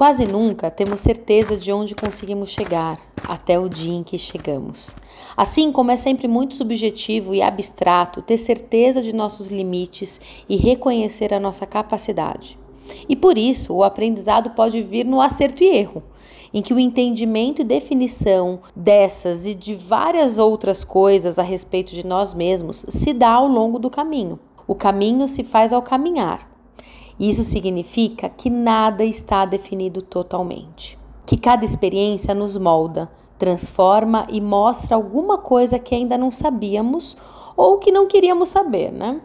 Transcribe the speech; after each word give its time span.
Quase 0.00 0.26
nunca 0.26 0.70
temos 0.70 1.00
certeza 1.00 1.58
de 1.58 1.70
onde 1.70 1.94
conseguimos 1.94 2.48
chegar, 2.48 2.98
até 3.22 3.58
o 3.58 3.68
dia 3.68 3.92
em 3.92 4.02
que 4.02 4.16
chegamos. 4.16 4.96
Assim 5.36 5.70
como 5.70 5.90
é 5.90 5.96
sempre 5.96 6.26
muito 6.26 6.54
subjetivo 6.54 7.34
e 7.34 7.42
abstrato 7.42 8.22
ter 8.22 8.38
certeza 8.38 9.02
de 9.02 9.14
nossos 9.14 9.48
limites 9.48 10.18
e 10.48 10.56
reconhecer 10.56 11.34
a 11.34 11.38
nossa 11.38 11.66
capacidade. 11.66 12.58
E 13.10 13.14
por 13.14 13.36
isso, 13.36 13.74
o 13.74 13.84
aprendizado 13.84 14.52
pode 14.52 14.80
vir 14.80 15.04
no 15.04 15.20
acerto 15.20 15.62
e 15.62 15.66
erro, 15.66 16.02
em 16.50 16.62
que 16.62 16.72
o 16.72 16.80
entendimento 16.80 17.60
e 17.60 17.64
definição 17.66 18.60
dessas 18.74 19.44
e 19.44 19.54
de 19.54 19.74
várias 19.74 20.38
outras 20.38 20.82
coisas 20.82 21.38
a 21.38 21.42
respeito 21.42 21.92
de 21.92 22.06
nós 22.06 22.32
mesmos 22.32 22.86
se 22.88 23.12
dá 23.12 23.32
ao 23.32 23.46
longo 23.46 23.78
do 23.78 23.90
caminho. 23.90 24.40
O 24.66 24.74
caminho 24.74 25.28
se 25.28 25.44
faz 25.44 25.74
ao 25.74 25.82
caminhar. 25.82 26.48
Isso 27.20 27.42
significa 27.42 28.30
que 28.30 28.48
nada 28.48 29.04
está 29.04 29.44
definido 29.44 30.00
totalmente. 30.00 30.98
Que 31.26 31.36
cada 31.36 31.66
experiência 31.66 32.34
nos 32.34 32.56
molda, 32.56 33.10
transforma 33.38 34.26
e 34.30 34.40
mostra 34.40 34.96
alguma 34.96 35.36
coisa 35.36 35.78
que 35.78 35.94
ainda 35.94 36.16
não 36.16 36.30
sabíamos 36.30 37.18
ou 37.54 37.76
que 37.76 37.92
não 37.92 38.06
queríamos 38.06 38.48
saber, 38.48 38.90
né? 38.90 39.20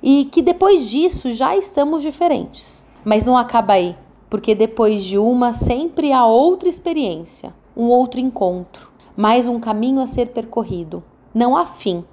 E 0.00 0.26
que 0.26 0.40
depois 0.40 0.88
disso 0.88 1.32
já 1.32 1.56
estamos 1.56 2.02
diferentes. 2.02 2.80
Mas 3.04 3.24
não 3.24 3.36
acaba 3.36 3.72
aí, 3.72 3.96
porque 4.30 4.54
depois 4.54 5.02
de 5.02 5.18
uma 5.18 5.52
sempre 5.52 6.12
há 6.12 6.24
outra 6.24 6.68
experiência, 6.68 7.52
um 7.76 7.88
outro 7.88 8.20
encontro, 8.20 8.88
mais 9.16 9.48
um 9.48 9.58
caminho 9.58 10.00
a 10.00 10.06
ser 10.06 10.28
percorrido. 10.28 11.02
Não 11.34 11.56
há 11.56 11.66
fim, 11.66 12.04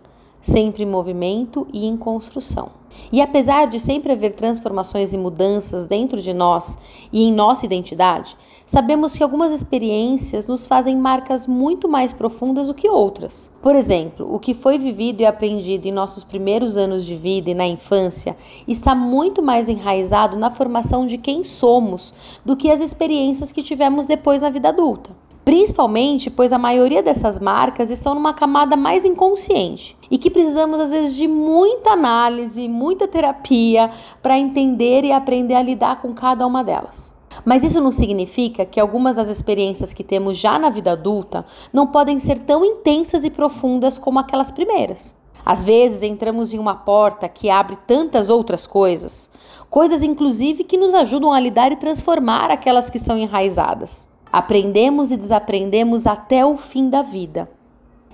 sempre 0.41 0.81
em 0.81 0.87
movimento 0.87 1.67
e 1.71 1.85
em 1.85 1.95
construção. 1.95 2.78
E 3.11 3.21
apesar 3.21 3.67
de 3.67 3.79
sempre 3.79 4.11
haver 4.11 4.33
transformações 4.33 5.13
e 5.13 5.17
mudanças 5.17 5.85
dentro 5.85 6.21
de 6.21 6.33
nós 6.33 6.77
e 7.11 7.23
em 7.23 7.33
nossa 7.33 7.65
identidade, 7.65 8.35
sabemos 8.65 9.15
que 9.15 9.23
algumas 9.23 9.51
experiências 9.51 10.47
nos 10.47 10.65
fazem 10.65 10.97
marcas 10.97 11.47
muito 11.47 11.87
mais 11.87 12.13
profundas 12.13 12.67
do 12.67 12.73
que 12.73 12.89
outras. 12.89 13.49
Por 13.61 13.75
exemplo, 13.75 14.33
o 14.33 14.39
que 14.39 14.53
foi 14.53 14.77
vivido 14.77 15.21
e 15.21 15.25
aprendido 15.25 15.87
em 15.87 15.91
nossos 15.91 16.23
primeiros 16.23 16.77
anos 16.77 17.05
de 17.05 17.15
vida 17.15 17.49
e 17.49 17.55
na 17.55 17.67
infância 17.67 18.37
está 18.67 18.93
muito 18.93 19.41
mais 19.41 19.69
enraizado 19.69 20.37
na 20.37 20.51
formação 20.51 21.05
de 21.05 21.17
quem 21.17 21.43
somos 21.43 22.13
do 22.45 22.55
que 22.55 22.69
as 22.69 22.81
experiências 22.81 23.51
que 23.51 23.63
tivemos 23.63 24.05
depois 24.05 24.41
na 24.41 24.49
vida 24.49 24.69
adulta. 24.69 25.28
Principalmente 25.49 26.29
pois 26.29 26.53
a 26.53 26.59
maioria 26.59 27.01
dessas 27.01 27.39
marcas 27.39 27.89
estão 27.89 28.13
numa 28.13 28.35
camada 28.35 28.77
mais 28.77 29.03
inconsciente 29.03 29.97
e 30.11 30.15
que 30.19 30.29
precisamos 30.29 30.79
às 30.79 30.91
vezes 30.91 31.15
de 31.15 31.27
muita 31.27 31.93
análise, 31.93 32.69
muita 32.69 33.07
terapia 33.07 33.89
para 34.21 34.37
entender 34.37 35.03
e 35.03 35.11
aprender 35.11 35.55
a 35.55 35.63
lidar 35.63 36.03
com 36.03 36.13
cada 36.13 36.45
uma 36.45 36.63
delas. 36.63 37.11
Mas 37.43 37.63
isso 37.63 37.81
não 37.81 37.91
significa 37.91 38.63
que 38.63 38.79
algumas 38.79 39.15
das 39.15 39.27
experiências 39.27 39.91
que 39.91 40.03
temos 40.03 40.37
já 40.37 40.59
na 40.59 40.69
vida 40.69 40.91
adulta 40.91 41.43
não 41.73 41.87
podem 41.87 42.19
ser 42.19 42.37
tão 42.37 42.63
intensas 42.63 43.25
e 43.25 43.31
profundas 43.31 43.97
como 43.97 44.19
aquelas 44.19 44.51
primeiras. 44.51 45.15
Às 45.43 45.63
vezes 45.63 46.03
entramos 46.03 46.53
em 46.53 46.59
uma 46.59 46.75
porta 46.75 47.27
que 47.27 47.49
abre 47.49 47.75
tantas 47.87 48.29
outras 48.29 48.67
coisas, 48.67 49.31
coisas 49.67 50.03
inclusive 50.03 50.63
que 50.63 50.77
nos 50.77 50.93
ajudam 50.93 51.33
a 51.33 51.39
lidar 51.39 51.71
e 51.71 51.75
transformar 51.75 52.51
aquelas 52.51 52.87
que 52.87 52.99
são 52.99 53.17
enraizadas. 53.17 54.08
Aprendemos 54.31 55.11
e 55.11 55.17
desaprendemos 55.17 56.05
até 56.05 56.45
o 56.45 56.55
fim 56.55 56.89
da 56.89 57.01
vida. 57.01 57.49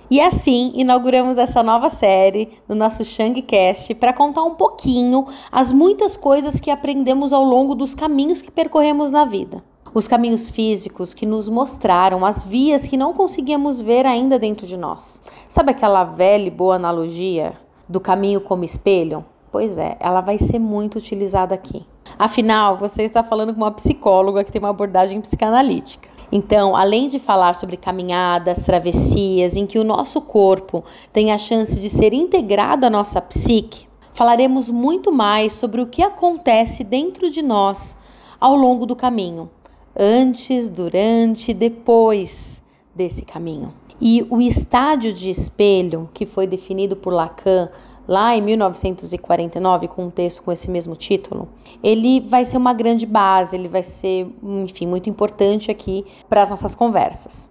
E 0.08 0.20
assim 0.20 0.72
inauguramos 0.76 1.36
essa 1.36 1.62
nova 1.62 1.88
série 1.88 2.50
no 2.68 2.76
nosso 2.76 3.04
Shangcast 3.04 3.92
para 3.96 4.12
contar 4.12 4.44
um 4.44 4.54
pouquinho 4.54 5.26
as 5.50 5.72
muitas 5.72 6.16
coisas 6.16 6.60
que 6.60 6.70
aprendemos 6.70 7.32
ao 7.32 7.42
longo 7.42 7.74
dos 7.74 7.94
caminhos 7.94 8.40
que 8.40 8.50
percorremos 8.50 9.10
na 9.10 9.24
vida. 9.24 9.62
Os 9.92 10.06
caminhos 10.06 10.48
físicos 10.48 11.12
que 11.12 11.26
nos 11.26 11.48
mostraram 11.48 12.24
as 12.24 12.44
vias 12.44 12.86
que 12.86 12.96
não 12.96 13.12
conseguíamos 13.12 13.80
ver 13.80 14.06
ainda 14.06 14.38
dentro 14.38 14.66
de 14.66 14.76
nós. 14.76 15.20
Sabe 15.48 15.72
aquela 15.72 16.04
velha 16.04 16.46
e 16.46 16.50
boa 16.50 16.76
analogia 16.76 17.54
do 17.88 18.00
caminho 18.00 18.40
como 18.40 18.64
espelho? 18.64 19.24
Pois 19.50 19.76
é, 19.76 19.96
ela 19.98 20.20
vai 20.20 20.38
ser 20.38 20.58
muito 20.58 20.98
utilizada 20.98 21.54
aqui. 21.54 21.84
Afinal, 22.18 22.76
você 22.76 23.02
está 23.02 23.24
falando 23.24 23.52
com 23.52 23.60
uma 23.60 23.70
psicóloga 23.70 24.44
que 24.44 24.52
tem 24.52 24.60
uma 24.60 24.70
abordagem 24.70 25.20
psicanalítica. 25.20 26.15
Então, 26.30 26.74
além 26.74 27.08
de 27.08 27.18
falar 27.18 27.54
sobre 27.54 27.76
caminhadas, 27.76 28.64
travessias, 28.64 29.56
em 29.56 29.66
que 29.66 29.78
o 29.78 29.84
nosso 29.84 30.20
corpo 30.20 30.84
tem 31.12 31.32
a 31.32 31.38
chance 31.38 31.78
de 31.78 31.88
ser 31.88 32.12
integrado 32.12 32.84
à 32.84 32.90
nossa 32.90 33.20
psique, 33.20 33.86
falaremos 34.12 34.68
muito 34.68 35.12
mais 35.12 35.52
sobre 35.52 35.80
o 35.80 35.86
que 35.86 36.02
acontece 36.02 36.82
dentro 36.82 37.30
de 37.30 37.42
nós 37.42 37.96
ao 38.40 38.56
longo 38.56 38.86
do 38.86 38.96
caminho, 38.96 39.48
antes, 39.96 40.68
durante 40.68 41.50
e 41.52 41.54
depois 41.54 42.62
desse 42.94 43.24
caminho. 43.24 43.72
E 44.00 44.26
o 44.28 44.40
estádio 44.40 45.12
de 45.12 45.30
espelho, 45.30 46.10
que 46.12 46.26
foi 46.26 46.46
definido 46.46 46.96
por 46.96 47.12
Lacan 47.12 47.68
lá 48.08 48.36
em 48.36 48.40
1949, 48.40 49.88
com 49.88 50.04
um 50.04 50.10
texto 50.10 50.42
com 50.42 50.52
esse 50.52 50.70
mesmo 50.70 50.94
título, 50.94 51.48
ele 51.82 52.20
vai 52.20 52.44
ser 52.44 52.56
uma 52.56 52.72
grande 52.72 53.06
base, 53.06 53.56
ele 53.56 53.68
vai 53.68 53.82
ser, 53.82 54.26
enfim, 54.42 54.86
muito 54.86 55.10
importante 55.10 55.70
aqui 55.70 56.04
para 56.28 56.42
as 56.42 56.50
nossas 56.50 56.74
conversas. 56.74 57.50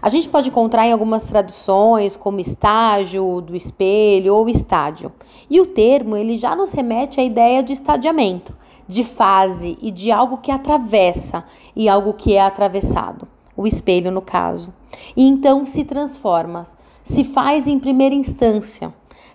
A 0.00 0.08
gente 0.08 0.28
pode 0.28 0.48
encontrar 0.48 0.86
em 0.86 0.92
algumas 0.92 1.24
traduções 1.24 2.14
como 2.14 2.38
estágio 2.38 3.40
do 3.40 3.56
espelho 3.56 4.34
ou 4.34 4.48
estádio. 4.48 5.10
E 5.48 5.60
o 5.60 5.66
termo 5.66 6.16
ele 6.16 6.36
já 6.36 6.54
nos 6.54 6.72
remete 6.72 7.20
à 7.20 7.24
ideia 7.24 7.62
de 7.62 7.72
estadiamento, 7.72 8.54
de 8.86 9.02
fase 9.02 9.78
e 9.80 9.90
de 9.90 10.12
algo 10.12 10.38
que 10.38 10.52
atravessa 10.52 11.44
e 11.74 11.88
algo 11.88 12.12
que 12.12 12.34
é 12.34 12.42
atravessado. 12.42 13.26
O 13.56 13.66
espelho, 13.66 14.10
no 14.10 14.20
caso. 14.20 14.74
E 15.16 15.26
então 15.26 15.64
se 15.64 15.84
transforma, 15.84 16.64
se 17.02 17.24
faz 17.24 17.66
em 17.66 17.78
primeira 17.78 18.14
instância 18.14 18.92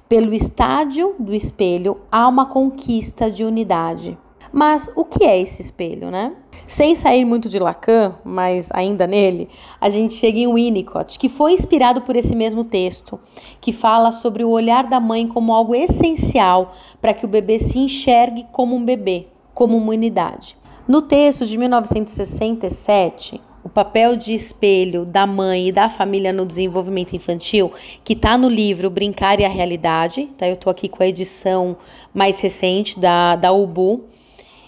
pelo 0.10 0.34
estádio 0.34 1.16
do 1.20 1.36
espelho 1.36 2.00
há 2.12 2.28
uma 2.28 2.48
conquista 2.48 3.30
de 3.30 3.44
unidade. 3.44 4.18
Mas 4.52 4.92
o 4.96 5.06
que 5.06 5.24
é 5.24 5.40
esse 5.40 5.62
espelho, 5.62 6.10
né? 6.10 6.34
Sem 6.66 6.96
sair 6.96 7.24
muito 7.24 7.48
de 7.48 7.60
Lacan, 7.60 8.16
mas 8.26 8.70
ainda 8.72 9.06
nele, 9.06 9.48
a 9.80 9.88
gente 9.90 10.16
chega 10.16 10.40
em 10.40 10.52
Winnicott, 10.52 11.20
que 11.20 11.30
foi 11.30 11.54
inspirado 11.54 12.02
por 12.02 12.16
esse 12.16 12.36
mesmo 12.36 12.64
texto, 12.64 13.20
que 13.62 13.72
fala 13.72 14.12
sobre 14.12 14.44
o 14.44 14.50
olhar 14.50 14.88
da 14.88 15.00
mãe 15.00 15.28
como 15.28 15.54
algo 15.54 15.76
essencial 15.76 16.74
para 17.00 17.14
que 17.14 17.26
o 17.26 17.30
bebê 17.30 17.60
se 17.60 17.78
enxergue 17.78 18.48
como 18.52 18.76
um 18.76 18.84
bebê, 18.84 19.28
como 19.54 19.78
uma 19.78 19.92
unidade. 19.92 20.58
No 20.88 21.04
texto 21.04 21.46
de 21.46 21.56
1967, 21.56 23.40
o 23.70 23.72
papel 23.72 24.16
de 24.16 24.34
espelho 24.34 25.06
da 25.06 25.28
mãe 25.28 25.68
e 25.68 25.72
da 25.72 25.88
família 25.90 26.34
no 26.34 26.44
desenvolvimento 26.44 27.16
infantil, 27.16 27.72
que 28.04 28.14
está 28.14 28.36
no 28.36 28.50
livro 28.50 28.90
Brincar 28.90 29.40
e 29.40 29.46
a 29.46 29.48
Realidade, 29.48 30.28
tá? 30.36 30.48
Eu 30.48 30.56
estou 30.56 30.72
aqui 30.72 30.90
com 30.90 31.04
a 31.04 31.08
edição 31.08 31.78
mais 32.12 32.40
recente 32.40 33.00
da, 33.00 33.36
da 33.36 33.52
UBU. 33.52 34.06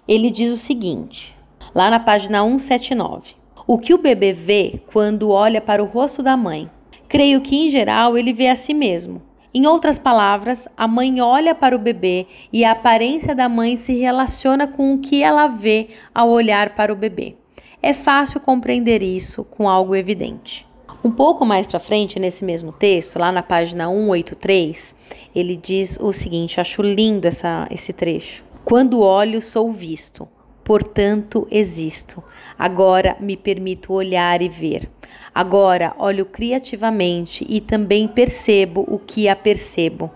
Ele 0.08 0.30
diz 0.30 0.52
o 0.52 0.58
seguinte, 0.58 1.36
lá 1.74 1.90
na 1.90 2.00
página 2.00 2.44
179. 2.44 3.32
O 3.66 3.80
que 3.80 3.92
o 3.92 3.98
bebê 3.98 4.34
vê 4.34 4.80
quando 4.86 5.32
olha 5.32 5.60
para 5.60 5.82
o 5.82 5.88
rosto 5.88 6.22
da 6.22 6.38
mãe? 6.38 6.70
Creio 7.08 7.42
que, 7.42 7.56
em 7.56 7.72
geral, 7.72 8.16
ele 8.16 8.32
vê 8.32 8.50
a 8.50 8.56
si 8.56 8.72
mesmo. 8.72 9.20
Em 9.52 9.66
outras 9.66 9.98
palavras, 9.98 10.68
a 10.78 10.88
mãe 10.88 11.20
olha 11.22 11.56
para 11.56 11.76
o 11.76 11.80
bebê 11.80 12.28
e 12.54 12.64
a 12.64 12.74
aparência 12.74 13.34
da 13.34 13.50
mãe 13.50 13.76
se 13.78 13.98
relaciona 13.98 14.68
com 14.68 14.94
o 14.94 15.00
que 15.00 15.24
ela 15.24 15.48
vê 15.48 15.88
ao 16.14 16.30
olhar 16.30 16.76
para 16.76 16.94
o 16.94 16.96
bebê. 16.96 17.41
É 17.84 17.94
fácil 17.94 18.40
compreender 18.40 19.02
isso 19.02 19.44
com 19.44 19.68
algo 19.68 19.96
evidente. 19.96 20.68
Um 21.04 21.10
pouco 21.10 21.44
mais 21.44 21.66
para 21.66 21.80
frente, 21.80 22.20
nesse 22.20 22.46
mesmo 22.46 22.72
texto, 22.72 23.18
lá 23.18 23.32
na 23.32 23.42
página 23.42 23.88
183, 23.88 24.96
ele 25.34 25.58
diz 25.58 25.98
o 26.00 26.14
seguinte: 26.14 26.62
acho 26.62 26.84
lindo 26.84 27.28
essa, 27.28 27.68
esse 27.72 27.92
trecho. 27.92 28.46
Quando 28.64 29.02
olho, 29.02 29.42
sou 29.42 29.72
visto, 29.72 30.28
portanto 30.64 31.48
existo. 31.50 32.24
Agora 32.58 33.18
me 33.20 33.36
permito 33.36 33.94
olhar 33.94 34.44
e 34.44 34.48
ver. 34.48 34.88
Agora 35.34 35.96
olho 35.98 36.28
criativamente 36.28 37.44
e 37.50 37.60
também 37.60 38.08
percebo 38.08 38.86
o 38.88 39.00
que 39.00 39.28
apercebo. 39.28 40.12